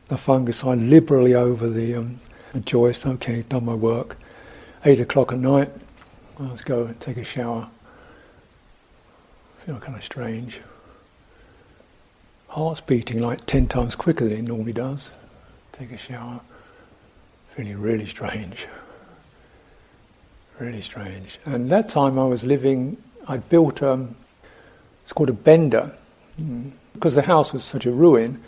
the 0.09 0.17
fungicide 0.17 0.89
liberally 0.89 1.35
over 1.35 1.69
the, 1.69 1.97
um, 1.97 2.19
the 2.53 2.61
joist. 2.61 3.07
Okay, 3.07 3.43
done 3.43 3.65
my 3.65 3.75
work. 3.75 4.19
Eight 4.85 5.01
o'clock 5.01 5.33
at 5.33 5.39
night, 5.39 5.71
I 6.39 6.43
was 6.43 6.62
go 6.62 6.85
and 6.85 7.01
take 7.01 7.17
a 7.17 7.25
shower. 7.25 7.69
Feel 9.59 9.79
kind 9.79 9.97
of 9.97 10.05
strange. 10.05 10.61
Heart's 12.49 12.83
beating 12.83 13.21
like 13.21 13.47
ten 13.47 13.67
times 13.67 13.97
quicker 13.97 14.29
than 14.29 14.39
it 14.39 14.43
normally 14.43 14.75
does. 14.75 15.11
Take 15.73 15.91
a 15.91 15.97
shower, 15.97 16.41
feeling 17.51 17.81
really 17.81 18.07
strange. 18.07 18.67
Really 20.61 20.83
strange. 20.83 21.41
And 21.47 21.71
that 21.71 21.89
time 21.89 22.19
I 22.19 22.25
was 22.25 22.45
living, 22.45 22.97
I'd 23.27 23.49
built 23.49 23.83
um, 23.83 24.15
it's 25.05 25.13
called 25.13 25.31
a 25.31 25.35
bender. 25.35 25.93
Mm. 26.41 26.73
Because 26.93 27.15
the 27.15 27.23
house 27.23 27.53
was 27.53 27.65
such 27.65 27.87
a 27.87 27.93
ruin, 27.93 28.43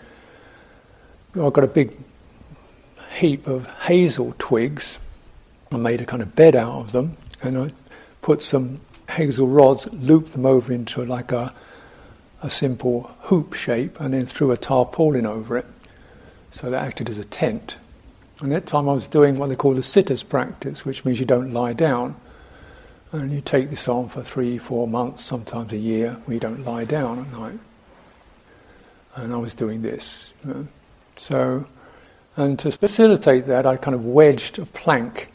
I 1.35 1.51
got 1.51 1.65
a 1.65 1.69
big 1.69 1.97
heap 3.17 3.47
of 3.47 3.67
hazel 3.81 4.35
twigs. 4.39 4.99
I 5.73 5.77
made 5.77 6.01
a 6.01 6.07
kind 6.07 6.23
of 6.23 6.35
bed 6.35 6.57
out 6.57 6.81
of 6.81 6.93
them, 6.93 7.17
and 7.43 7.59
I 7.59 7.71
put 8.23 8.43
some 8.43 8.81
hazel 9.11 9.49
rods, 9.49 9.93
looped 9.93 10.33
them 10.33 10.47
over 10.47 10.73
into 10.73 11.05
like 11.05 11.33
a 11.33 11.53
a 12.43 12.51
simple 12.51 13.11
hoop 13.23 13.55
shape 13.55 14.01
and 14.01 14.13
then 14.15 14.27
threw 14.27 14.51
a 14.51 14.57
tarpaulin 14.57 15.27
over 15.27 15.57
it. 15.57 15.67
So 16.51 16.71
that 16.71 16.83
acted 16.83 17.09
as 17.11 17.19
a 17.19 17.25
tent. 17.25 17.77
And 18.41 18.53
that 18.53 18.67
time 18.67 18.89
I 18.89 18.93
was 18.93 19.09
doing 19.09 19.37
what 19.37 19.49
they 19.49 19.57
call 19.57 19.75
the 19.75 19.83
sitters 19.83 20.23
practice, 20.23 20.85
which 20.85 21.05
means 21.05 21.19
you 21.19 21.27
don't 21.27 21.53
lie 21.53 21.73
down. 21.73 22.17
And 23.17 23.33
you 23.33 23.41
take 23.41 23.71
this 23.71 23.89
on 23.89 24.11
for 24.11 24.23
three, 24.23 24.59
four 24.59 24.87
months, 24.87 25.25
sometimes 25.25 25.73
a 25.73 25.79
year, 25.79 26.19
you 26.29 26.39
don't 26.39 26.65
lie 26.67 26.85
down 26.85 27.21
at 27.21 27.33
night. 27.33 27.59
And 29.15 29.33
I 29.33 29.37
was 29.37 29.55
doing 29.55 29.81
this. 29.81 30.35
You 30.45 30.53
know. 30.53 30.69
So, 31.17 31.67
and 32.37 32.59
to 32.59 32.71
facilitate 32.71 33.47
that, 33.47 33.65
I 33.65 33.79
kind 33.79 33.95
of 33.95 34.05
wedged 34.05 34.59
a 34.59 34.67
plank 34.67 35.33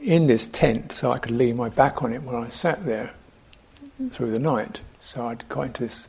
in 0.00 0.26
this 0.26 0.48
tent 0.48 0.90
so 0.90 1.12
I 1.12 1.18
could 1.18 1.30
lean 1.30 1.56
my 1.56 1.68
back 1.68 2.02
on 2.02 2.12
it 2.12 2.22
when 2.22 2.34
I 2.34 2.48
sat 2.48 2.84
there 2.84 3.12
through 4.10 4.32
the 4.32 4.40
night. 4.40 4.80
So 4.98 5.28
I'd 5.28 5.48
got 5.48 5.66
into 5.66 5.84
this, 5.84 6.08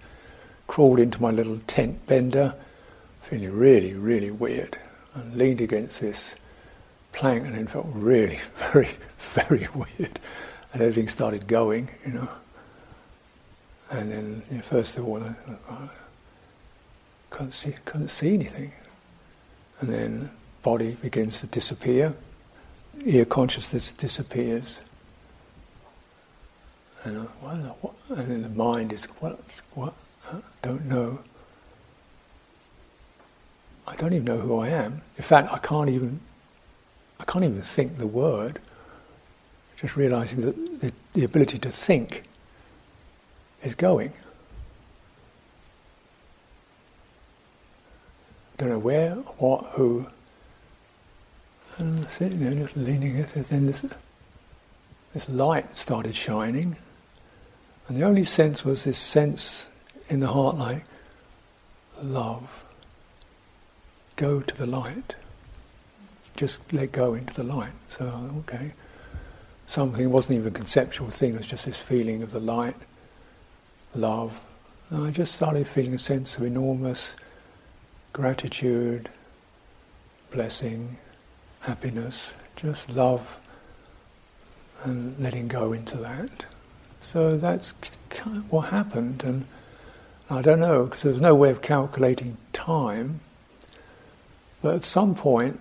crawled 0.66 1.00
into 1.00 1.22
my 1.22 1.30
little 1.30 1.60
tent 1.68 2.08
bender, 2.08 2.56
feeling 3.22 3.56
really, 3.56 3.93
really 3.93 4.32
weird, 4.32 4.80
and 5.14 5.36
leaned 5.36 5.62
against 5.62 6.02
this 6.02 6.34
plank 7.12 7.45
and 7.45 7.54
then 7.54 7.68
felt 7.68 7.86
really, 7.91 8.39
very, 8.74 8.89
very 9.18 9.68
weird. 9.76 10.20
And 10.74 10.82
everything 10.82 11.07
started 11.07 11.47
going, 11.47 11.89
you 12.05 12.13
know. 12.13 12.30
And 13.89 14.11
then, 14.11 14.43
you 14.51 14.57
know, 14.57 14.63
first 14.63 14.97
of 14.97 15.07
all, 15.07 15.24
I, 15.24 15.34
I 15.70 15.89
couldn't 17.30 17.53
see, 17.53 17.74
couldn't 17.86 18.09
see 18.09 18.34
anything. 18.34 18.72
And 19.80 19.89
then 19.93 20.30
body 20.63 20.97
begins 21.01 21.39
to 21.39 21.47
disappear, 21.47 22.13
ear 23.05 23.26
consciousness 23.26 23.91
disappears. 23.91 24.80
And, 27.03 27.20
I, 27.20 27.55
what, 27.82 27.93
and 28.09 28.30
then 28.30 28.41
the 28.41 28.49
mind 28.49 28.91
is, 28.91 29.05
what, 29.20 29.39
what, 29.74 29.93
I 30.30 30.36
don't 30.61 30.86
know. 30.86 31.20
I 33.88 33.95
don't 33.95 34.11
even 34.11 34.26
know 34.26 34.39
who 34.39 34.59
I 34.59 34.70
am. 34.70 35.01
In 35.15 35.24
fact, 35.24 35.53
I 35.53 35.59
can't 35.59 35.89
even, 35.89 36.20
I 37.22 37.24
can't 37.24 37.45
even 37.45 37.61
think 37.61 37.97
the 37.97 38.07
word. 38.07 38.59
Just 39.78 39.96
realizing 39.96 40.42
that 40.42 40.82
the, 40.82 40.92
the 41.14 41.24
ability 41.24 41.60
to 41.60 41.70
think 41.70 42.24
is 43.64 43.76
going. 43.76 44.12
Don't 48.58 48.70
know 48.70 48.80
where, 48.80 49.14
what, 49.38 49.66
who. 49.74 50.08
And 51.78 52.10
sitting 52.10 52.40
there, 52.40 52.54
just 52.54 52.76
leaning, 52.76 53.18
it, 53.18 53.28
then 53.34 53.68
this, 53.68 53.86
this 55.14 55.30
light 55.30 55.76
started 55.76 56.16
shining. 56.16 56.76
And 57.88 57.96
the 57.96 58.04
only 58.04 58.24
sense 58.24 58.66
was 58.66 58.84
this 58.84 58.98
sense 58.98 59.70
in 60.10 60.22
the 60.22 60.28
heart 60.28 60.58
like 60.58 60.86
love. 62.02 62.64
Go 64.16 64.42
to 64.42 64.58
the 64.58 64.66
light. 64.66 65.14
Just 66.36 66.60
let 66.74 66.92
go 66.92 67.14
into 67.14 67.34
the 67.36 67.44
light. 67.44 67.74
So, 67.90 68.06
okay. 68.40 68.74
Something 69.68 70.11
wasn't 70.11 70.39
even 70.39 70.47
a 70.47 70.55
conceptual 70.55 71.09
thing, 71.09 71.36
it 71.36 71.38
was 71.39 71.47
just 71.47 71.65
this 71.65 71.80
feeling 71.80 72.24
of 72.24 72.32
the 72.32 72.39
light, 72.39 72.76
love. 73.93 74.41
And 74.89 75.05
I 75.05 75.11
just 75.11 75.36
started 75.36 75.68
feeling 75.68 75.93
a 75.93 75.99
sense 75.99 76.38
of 76.38 76.43
enormous 76.43 77.13
gratitude, 78.13 79.09
blessing, 80.32 80.97
happiness, 81.59 82.34
just 82.55 82.89
love 82.89 83.38
and 84.84 85.20
letting 85.20 85.49
go 85.49 85.74
into 85.74 85.97
that. 85.97 86.45
So 87.01 87.38
that's 87.38 87.74
kind 88.09 88.38
of 88.38 88.51
what 88.51 88.70
happened, 88.70 89.24
and 89.24 89.45
I 90.30 90.41
don't 90.41 90.61
know 90.61 90.86
because 90.86 91.03
there's 91.03 91.22
no 91.22 91.36
way 91.36 91.49
of 91.49 91.61
calculating 91.61 92.38
time. 92.53 93.20
But 94.61 94.76
at 94.76 94.84
some 94.84 95.13
point, 95.13 95.59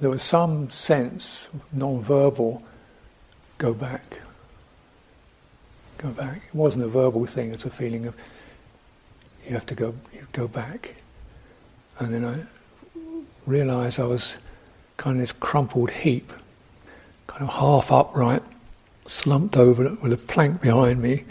there 0.00 0.10
was 0.10 0.22
some 0.22 0.70
sense, 0.70 1.48
non-verbal, 1.72 2.62
go 3.62 3.72
back. 3.72 4.18
Go 5.98 6.08
back. 6.08 6.38
It 6.48 6.54
wasn't 6.54 6.84
a 6.84 6.88
verbal 6.88 7.26
thing; 7.26 7.52
it's 7.52 7.64
a 7.64 7.70
feeling 7.70 8.06
of 8.06 8.14
you 9.46 9.52
have 9.52 9.66
to 9.66 9.76
go. 9.76 9.94
You 10.12 10.26
go 10.32 10.48
back. 10.48 10.96
And 12.00 12.12
then 12.12 12.24
I 12.24 12.36
realized 13.46 14.00
I 14.00 14.06
was 14.06 14.36
kind 14.96 15.16
of 15.16 15.20
this 15.20 15.30
crumpled 15.30 15.90
heap, 15.90 16.32
kind 17.28 17.44
of 17.44 17.54
half 17.54 17.92
upright, 17.92 18.42
slumped 19.06 19.56
over 19.56 19.96
with 20.02 20.12
a 20.12 20.16
plank 20.16 20.60
behind 20.60 21.00
me. 21.00 21.24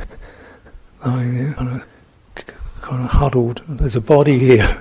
I 1.04 1.52
kind 1.56 1.72
of, 1.76 1.86
kind 2.80 3.04
of 3.04 3.10
huddled. 3.10 3.60
There's 3.68 3.96
a 3.96 4.00
body 4.00 4.38
here, 4.38 4.80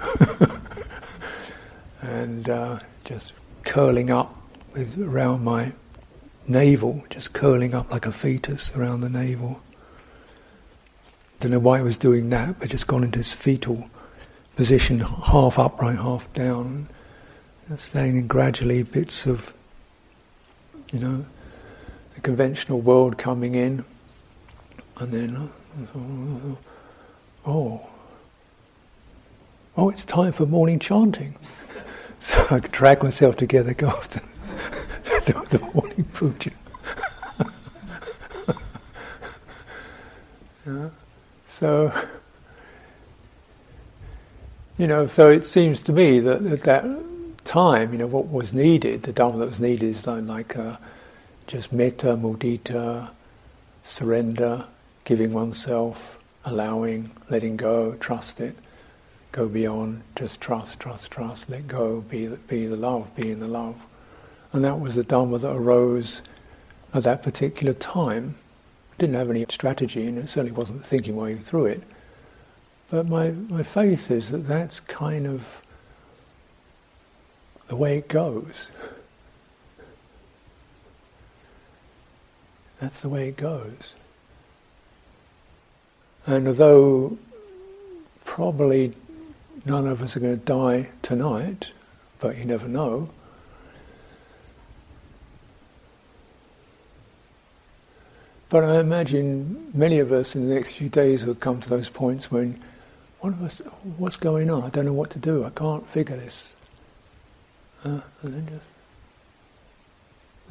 and 2.02 2.50
uh, 2.50 2.80
just 3.04 3.34
curling 3.66 4.12
up 4.12 4.34
with 4.74 4.98
around 4.98 5.44
my 5.44 5.74
navel, 6.48 7.04
just 7.10 7.34
curling 7.34 7.74
up 7.74 7.92
like 7.92 8.06
a 8.06 8.12
fetus 8.12 8.72
around 8.76 9.02
the 9.02 9.10
navel. 9.10 9.62
Don't 11.40 11.52
know 11.52 11.60
why 11.60 11.78
he 11.80 11.84
was 11.84 11.98
doing 11.98 12.30
that, 12.30 12.60
but 12.60 12.70
just 12.70 12.88
gone 12.88 13.04
into 13.04 13.20
his 13.20 13.32
fetal 13.32 13.90
position 14.56 15.00
half 15.00 15.58
upright, 15.58 15.98
half 15.98 16.32
down, 16.34 16.88
and 17.68 17.80
staying 17.80 18.18
in 18.18 18.28
gradually 18.28 18.84
bits 18.84 19.26
of, 19.26 19.54
you 20.92 21.00
know, 21.00 21.26
the 22.16 22.22
conventional 22.22 22.80
world 22.80 23.18
coming 23.18 23.56
in, 23.56 23.84
and 25.00 25.12
then, 25.12 25.36
uh, 25.36 26.56
oh, 27.46 27.82
oh, 29.76 29.90
it's 29.90 30.06
time 30.06 30.32
for 30.32 30.46
morning 30.46 30.80
chanting. 30.80 31.36
So 32.26 32.48
I 32.50 32.60
drag 32.60 33.04
myself 33.04 33.36
together, 33.36 33.74
go 33.74 33.92
to 33.92 34.20
the, 35.26 35.46
the 35.50 35.58
puja. 36.14 36.52
yeah. 40.66 40.90
So 41.48 41.92
you 44.78 44.88
know, 44.88 45.08
so 45.08 45.30
it 45.30 45.46
seems 45.46 45.80
to 45.82 45.92
me 45.92 46.20
that 46.20 46.42
at 46.42 46.62
that 46.64 46.86
time, 47.46 47.92
you 47.94 48.00
know, 48.00 48.08
what 48.08 48.30
was 48.30 48.54
needed, 48.54 49.04
the 49.04 49.14
Dharma 49.14 49.38
that 49.40 49.48
was 49.48 49.60
needed 49.60 49.84
is 49.84 50.08
like 50.08 50.58
uh, 50.58 50.78
just 51.46 51.72
metta, 51.72 52.18
mudita, 52.18 53.10
surrender, 53.84 54.66
giving 55.04 55.32
oneself, 55.32 56.18
allowing, 56.44 57.12
letting 57.30 57.56
go, 57.56 57.94
trust 58.00 58.40
it, 58.40 58.56
go 59.32 59.48
beyond, 59.48 60.02
just 60.16 60.42
trust, 60.42 60.80
trust, 60.80 61.12
trust, 61.12 61.50
let 61.50 61.68
go, 61.68 62.02
be, 62.02 62.28
be 62.28 62.66
the 62.66 62.76
love, 62.76 63.16
be 63.16 63.30
in 63.30 63.40
the 63.40 63.48
love. 63.48 63.76
And 64.54 64.64
that 64.64 64.80
was 64.80 64.96
the 64.96 65.04
Dharma 65.04 65.40
that 65.40 65.52
arose 65.52 66.22
at 66.94 67.04
that 67.04 67.24
particular 67.24 67.74
time. 67.74 68.36
Didn't 69.00 69.16
have 69.16 69.32
any 69.32 69.46
strategy, 69.50 70.06
and 70.06 70.20
it 70.20 70.30
certainly 70.30 70.52
wasn't 70.52 70.86
thinking 70.86 71.16
way 71.16 71.36
through 71.36 71.66
it. 71.66 71.84
But 72.92 73.08
my, 73.08 73.32
my 73.32 73.64
faith 73.64 74.12
is 74.12 74.30
that 74.30 74.48
that's 74.48 74.80
kind 74.80 75.26
of 75.26 75.44
the 77.68 77.76
way 77.76 77.98
it 77.98 78.08
goes. 78.08 78.70
That's 82.80 83.02
the 83.02 83.10
way 83.10 83.30
it 83.30 83.38
goes. 83.38 83.96
And 86.28 86.48
although 86.48 87.18
probably 88.26 88.94
none 89.66 89.88
of 89.88 90.02
us 90.02 90.16
are 90.16 90.20
going 90.20 90.38
to 90.38 90.46
die 90.46 90.90
tonight, 91.02 91.72
but 92.20 92.38
you 92.38 92.46
never 92.46 92.68
know. 92.68 93.10
But 98.54 98.66
I 98.66 98.80
imagine 98.80 99.72
many 99.74 99.98
of 99.98 100.12
us 100.12 100.36
in 100.36 100.48
the 100.48 100.54
next 100.54 100.74
few 100.74 100.88
days 100.88 101.26
will 101.26 101.34
come 101.34 101.60
to 101.60 101.68
those 101.68 101.90
points 101.90 102.30
when 102.30 102.62
one 103.20 103.34
of 103.34 103.42
us, 103.42 103.58
what's 103.98 104.16
going 104.16 104.52
on? 104.52 104.62
I 104.62 104.70
don't 104.70 104.86
know 104.86 104.94
what 104.94 105.10
to 105.10 105.18
do. 105.18 105.44
I 105.44 105.50
can't 105.50 105.90
figure 105.90 106.18
this. 106.18 106.54
Uh, 107.84 108.02
and 108.22 108.34
then 108.36 108.48
just 108.48 108.70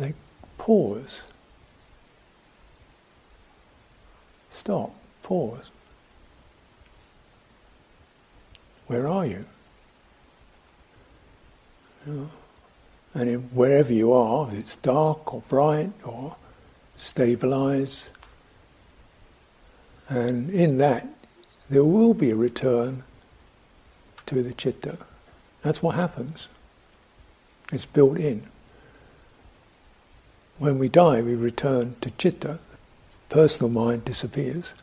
like 0.00 0.16
pause. 0.58 1.22
Stop. 4.50 4.92
Pause. 5.22 5.70
Where 8.88 9.06
are 9.06 9.26
you? 9.26 9.44
you 12.04 12.12
know, 12.12 12.30
and 13.14 13.52
wherever 13.52 13.92
you 13.92 14.12
are, 14.12 14.48
if 14.48 14.58
it's 14.58 14.74
dark 14.74 15.32
or 15.32 15.42
bright 15.48 15.92
or 16.02 16.34
stabilize, 17.02 18.08
and 20.08 20.50
in 20.50 20.78
that 20.78 21.06
there 21.68 21.84
will 21.84 22.14
be 22.14 22.30
a 22.30 22.36
return 22.36 23.02
to 24.26 24.42
the 24.42 24.52
chitta. 24.52 24.98
That's 25.62 25.82
what 25.82 25.96
happens. 25.96 26.48
It's 27.72 27.84
built 27.86 28.18
in. 28.18 28.46
When 30.58 30.78
we 30.78 30.88
die, 30.88 31.22
we 31.22 31.34
return 31.34 31.96
to 32.02 32.10
chitta. 32.12 32.58
Personal 33.28 33.70
mind 33.70 34.04
disappears. 34.04 34.74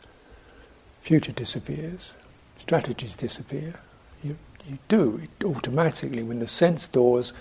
future 1.01 1.32
disappears, 1.32 2.13
strategies 2.57 3.15
disappear. 3.15 3.76
You, 4.24 4.36
you 4.67 4.78
do 4.88 5.22
it 5.24 5.45
automatically 5.45 6.24
when 6.24 6.39
the 6.39 6.47
sense 6.47 6.88
doors 6.88 7.34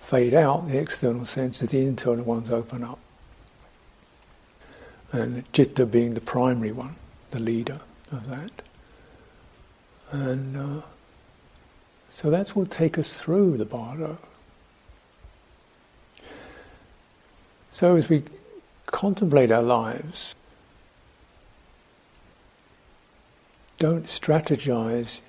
fade 0.00 0.34
out, 0.34 0.68
the 0.68 0.78
external 0.78 1.24
senses, 1.26 1.70
the 1.70 1.82
internal 1.82 2.24
ones 2.24 2.50
open 2.50 2.82
up. 2.82 2.98
And 5.12 5.44
citta 5.52 5.86
being 5.86 6.14
the 6.14 6.20
primary 6.20 6.72
one, 6.72 6.94
the 7.30 7.40
leader 7.40 7.80
of 8.12 8.28
that. 8.28 8.50
And 10.12 10.56
uh, 10.56 10.82
so 12.12 12.30
that's 12.30 12.54
what 12.54 12.62
will 12.62 12.70
take 12.70 12.98
us 12.98 13.16
through 13.16 13.56
the 13.56 13.64
bardo. 13.64 14.18
So 17.72 17.96
as 17.96 18.08
we 18.08 18.24
contemplate 18.86 19.52
our 19.52 19.62
lives, 19.62 20.34
don't 23.78 24.06
strategize 24.06 25.20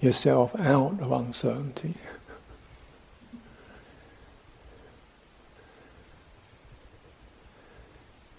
yourself 0.00 0.54
out 0.60 1.00
of 1.00 1.10
uncertainty. 1.12 1.94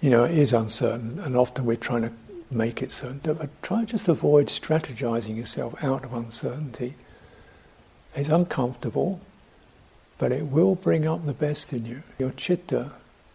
You 0.06 0.12
know, 0.12 0.24
is 0.24 0.54
uncertain, 0.54 1.18
and 1.18 1.36
often 1.36 1.66
we're 1.66 1.78
trying 1.78 2.04
to 2.04 2.12
make 2.52 2.84
it 2.84 2.92
certain. 2.92 3.22
But 3.24 3.42
uh, 3.42 3.48
try 3.64 3.86
just 3.86 4.08
avoid 4.08 4.50
strategizing 4.50 5.36
yourself 5.36 5.84
out 5.84 6.06
of 6.06 6.14
uncertainty. 6.14 6.94
It's 8.16 8.30
uncomfortable, 8.30 9.20
but 10.20 10.32
it 10.32 10.46
will 10.46 10.76
bring 10.76 11.08
up 11.08 11.26
the 11.26 11.34
best 11.34 11.74
in 11.74 11.88
you. 11.88 12.04
Your 12.20 12.30
chitta 12.30 12.92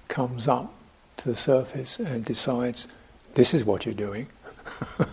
comes 0.07 0.47
up 0.47 0.73
to 1.17 1.31
the 1.31 1.35
surface 1.35 1.99
and 1.99 2.25
decides, 2.25 2.87
this 3.35 3.53
is 3.53 3.65
what 3.65 3.85
you're 3.85 3.93
doing. 3.93 4.29
and 5.01 5.09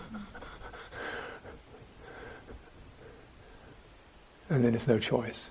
then 4.48 4.70
there's 4.70 4.86
no 4.86 5.00
choice. 5.00 5.50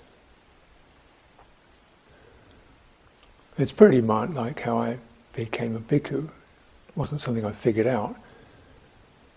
It's 3.58 3.74
pretty 3.74 4.00
much 4.00 4.30
like 4.30 4.62
how 4.62 4.78
I 4.78 5.00
became 5.38 5.76
a 5.76 5.80
bhikkhu. 5.80 6.26
It 6.26 6.98
wasn't 6.98 7.22
something 7.22 7.46
I 7.46 7.52
figured 7.52 7.86
out. 7.88 8.16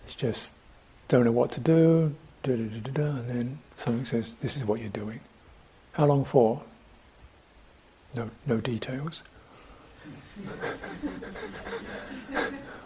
It's 0.05 0.15
just 0.15 0.53
don't 1.07 1.25
know 1.25 1.31
what 1.31 1.51
to 1.51 1.59
do, 1.59 2.15
da, 2.41 2.55
da, 2.55 2.91
da, 2.91 3.03
and 3.03 3.29
then 3.29 3.59
something 3.75 4.03
says, 4.03 4.33
"This 4.41 4.57
is 4.57 4.65
what 4.65 4.79
you're 4.81 4.89
doing." 4.89 5.19
How 5.93 6.05
long 6.05 6.25
for? 6.25 6.63
No, 8.15 8.31
no 8.47 8.59
details. 8.59 9.21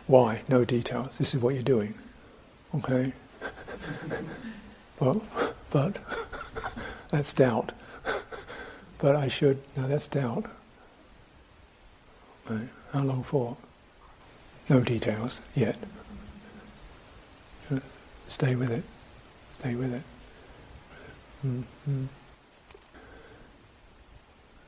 Why? 0.08 0.42
No 0.50 0.66
details. 0.66 1.18
This 1.18 1.34
is 1.34 1.42
what 1.42 1.54
you're 1.54 1.64
doing. 1.64 1.94
Okay. 2.76 3.14
well, 5.00 5.22
but 5.72 5.98
that's 7.10 7.32
doubt. 7.32 7.72
But 8.98 9.16
I 9.16 9.30
should. 9.30 9.62
No, 9.78 9.88
that's 9.88 10.08
doubt. 10.08 10.46
Right. 12.50 12.68
How 12.96 13.04
long 13.04 13.24
for? 13.24 13.58
No 14.70 14.80
details 14.80 15.42
yet. 15.54 15.76
Just 17.70 17.84
stay 18.30 18.56
with 18.56 18.72
it. 18.72 18.86
Stay 19.60 19.76
with 19.76 19.94
it. 19.94 20.02
Mm-hmm. 21.46 22.06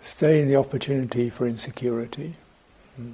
Stay 0.01 0.41
in 0.41 0.49
the 0.49 0.57
opportunity 0.57 1.29
for 1.29 1.47
insecurity. 1.47 2.35
Mm. 2.99 3.13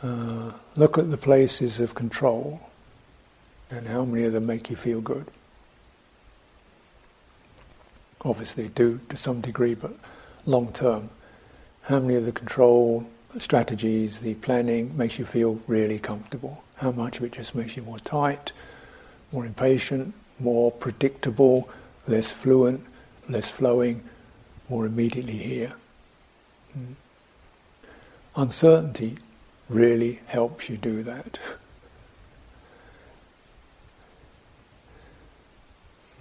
Uh, 0.00 0.52
look 0.76 0.98
at 0.98 1.10
the 1.10 1.16
places 1.16 1.80
of 1.80 1.96
control 1.96 2.60
and 3.72 3.88
how 3.88 4.04
many 4.04 4.22
of 4.22 4.32
them 4.32 4.46
make 4.46 4.70
you 4.70 4.76
feel 4.76 5.00
good. 5.00 5.26
Obviously, 8.24 8.68
do 8.68 9.00
to 9.08 9.16
some 9.16 9.40
degree, 9.40 9.74
but 9.74 9.94
long 10.46 10.72
term, 10.72 11.10
how 11.88 11.98
many 11.98 12.14
of 12.16 12.26
the 12.26 12.32
control 12.32 13.06
strategies, 13.38 14.20
the 14.20 14.34
planning 14.34 14.94
makes 14.94 15.18
you 15.18 15.24
feel 15.24 15.58
really 15.66 15.98
comfortable? 15.98 16.62
How 16.76 16.90
much 16.90 17.16
of 17.16 17.24
it 17.24 17.32
just 17.32 17.54
makes 17.54 17.78
you 17.78 17.82
more 17.82 17.98
tight, 17.98 18.52
more 19.32 19.46
impatient, 19.46 20.12
more 20.38 20.70
predictable, 20.70 21.70
less 22.06 22.30
fluent, 22.30 22.84
less 23.26 23.50
flowing, 23.50 24.02
more 24.68 24.84
immediately 24.84 25.38
here? 25.38 25.72
Mm. 26.78 26.94
Uncertainty 28.36 29.16
really 29.70 30.20
helps 30.26 30.68
you 30.68 30.76
do 30.76 31.02
that. 31.02 31.38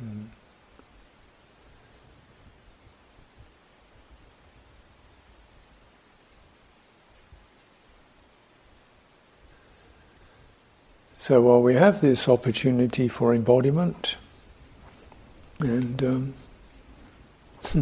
mm. 0.04 0.28
So 11.28 11.42
while 11.42 11.62
we 11.62 11.74
have 11.74 12.00
this 12.00 12.30
opportunity 12.30 13.10
for 13.10 13.36
embodiment, 13.36 14.16
and 15.60 16.02
um, 16.02 16.34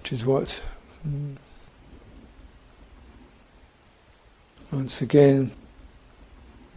which 0.00 0.10
is 0.10 0.24
what 0.24 0.62
mm, 1.06 1.36
once 4.72 5.02
again 5.02 5.50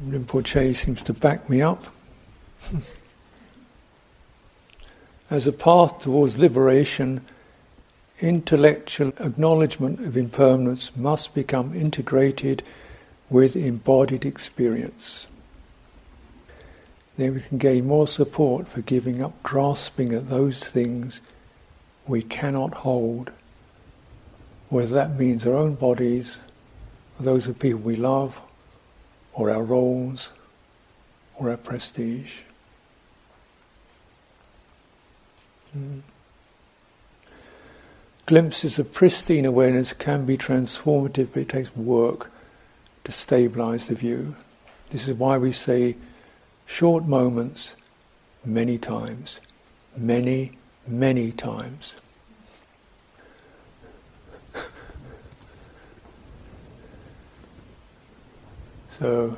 Rinpoche 0.05 0.75
seems 0.75 1.01
to 1.03 1.13
back 1.13 1.49
me 1.49 1.61
up. 1.61 1.85
As 5.29 5.47
a 5.47 5.53
path 5.53 6.01
towards 6.01 6.37
liberation, 6.37 7.21
intellectual 8.19 9.09
acknowledgement 9.19 9.99
of 9.99 10.17
impermanence 10.17 10.95
must 10.95 11.33
become 11.33 11.73
integrated 11.73 12.63
with 13.29 13.55
embodied 13.55 14.25
experience. 14.25 15.27
Then 17.17 17.35
we 17.35 17.41
can 17.41 17.57
gain 17.57 17.87
more 17.87 18.07
support 18.07 18.67
for 18.67 18.81
giving 18.81 19.21
up 19.21 19.41
grasping 19.43 20.13
at 20.13 20.29
those 20.29 20.63
things 20.63 21.19
we 22.07 22.21
cannot 22.21 22.73
hold, 22.73 23.31
whether 24.69 24.93
that 24.93 25.19
means 25.19 25.45
our 25.45 25.55
own 25.55 25.75
bodies, 25.75 26.37
those 27.19 27.47
of 27.47 27.59
people 27.59 27.79
we 27.79 27.95
love, 27.95 28.39
or 29.33 29.49
our 29.49 29.63
roles, 29.63 30.31
or 31.35 31.49
our 31.49 31.57
prestige. 31.57 32.39
Mm. 35.77 36.01
Glimpses 38.27 38.77
of 38.77 38.91
pristine 38.91 39.45
awareness 39.45 39.93
can 39.93 40.25
be 40.25 40.37
transformative, 40.37 41.29
but 41.33 41.43
it 41.43 41.49
takes 41.49 41.73
work 41.77 42.29
to 43.05 43.11
stabilize 43.13 43.87
the 43.87 43.95
view. 43.95 44.35
This 44.89 45.07
is 45.07 45.13
why 45.13 45.37
we 45.37 45.53
say 45.53 45.95
short 46.65 47.05
moments 47.05 47.75
many 48.43 48.77
times, 48.77 49.39
many, 49.95 50.57
many 50.85 51.31
times. 51.31 51.95
so, 58.89 59.37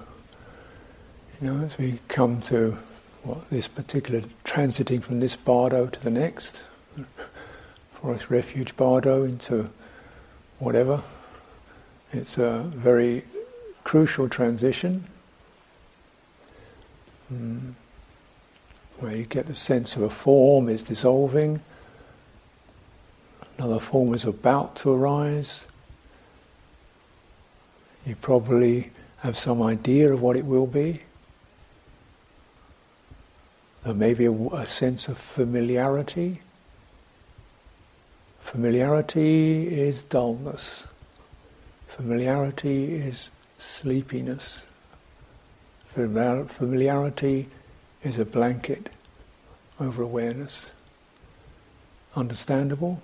you 1.39 1.47
know, 1.47 1.63
as 1.63 1.77
we 1.77 1.99
come 2.07 2.41
to 2.41 2.75
what, 3.21 3.47
this 3.51 3.67
particular 3.67 4.23
transiting 4.43 5.03
from 5.03 5.19
this 5.19 5.35
bardo 5.35 5.85
to 5.85 5.99
the 5.99 6.09
next, 6.09 6.63
forest 8.01 8.29
refuge 8.29 8.77
bardo 8.77 9.23
into 9.23 9.69
whatever. 10.57 11.03
It's 12.13 12.37
a 12.37 12.59
very 12.73 13.25
crucial 13.83 14.29
transition 14.29 15.05
mm, 17.31 17.73
where 18.99 19.15
you 19.15 19.25
get 19.25 19.47
the 19.47 19.55
sense 19.55 19.97
of 19.97 20.01
a 20.01 20.09
form 20.09 20.69
is 20.69 20.81
dissolving, 20.81 21.61
another 23.57 23.79
form 23.79 24.13
is 24.13 24.23
about 24.23 24.77
to 24.77 24.93
arise. 24.93 25.65
You 28.05 28.15
probably 28.15 28.91
have 29.17 29.37
some 29.37 29.61
idea 29.61 30.13
of 30.13 30.21
what 30.21 30.37
it 30.37 30.45
will 30.45 30.67
be. 30.67 31.01
There 33.83 33.93
may 33.93 34.13
be 34.13 34.25
a, 34.25 34.31
a 34.31 34.65
sense 34.65 35.09
of 35.09 35.17
familiarity. 35.17 36.39
Familiarity 38.51 39.67
is 39.67 40.01
dullness. 40.01 40.87
Familiarity 41.87 42.95
is 42.95 43.29
sleepiness. 43.59 44.65
Familiarity 45.93 47.47
is 48.03 48.17
a 48.17 48.25
blanket 48.25 48.89
over 49.79 50.01
awareness. 50.01 50.71
Understandable? 52.15 53.03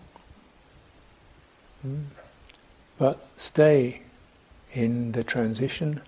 Hmm? 1.84 2.06
but 2.98 3.20
stay 3.38 4.02
in 4.74 5.12
the 5.12 5.24
transition. 5.24 6.02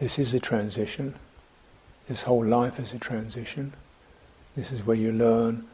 This 0.00 0.18
is 0.18 0.34
a 0.34 0.40
transition. 0.40 1.14
This 2.08 2.22
whole 2.22 2.44
life 2.44 2.80
is 2.80 2.92
a 2.92 2.98
transition. 2.98 3.74
This 4.56 4.72
is 4.72 4.84
where 4.84 4.96
you 4.96 5.12
learn 5.12 5.68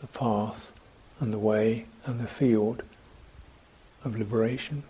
the 0.00 0.06
path 0.06 0.71
and 1.22 1.32
the 1.32 1.38
way 1.38 1.86
and 2.04 2.18
the 2.18 2.26
field 2.26 2.82
of 4.04 4.18
liberation. 4.18 4.82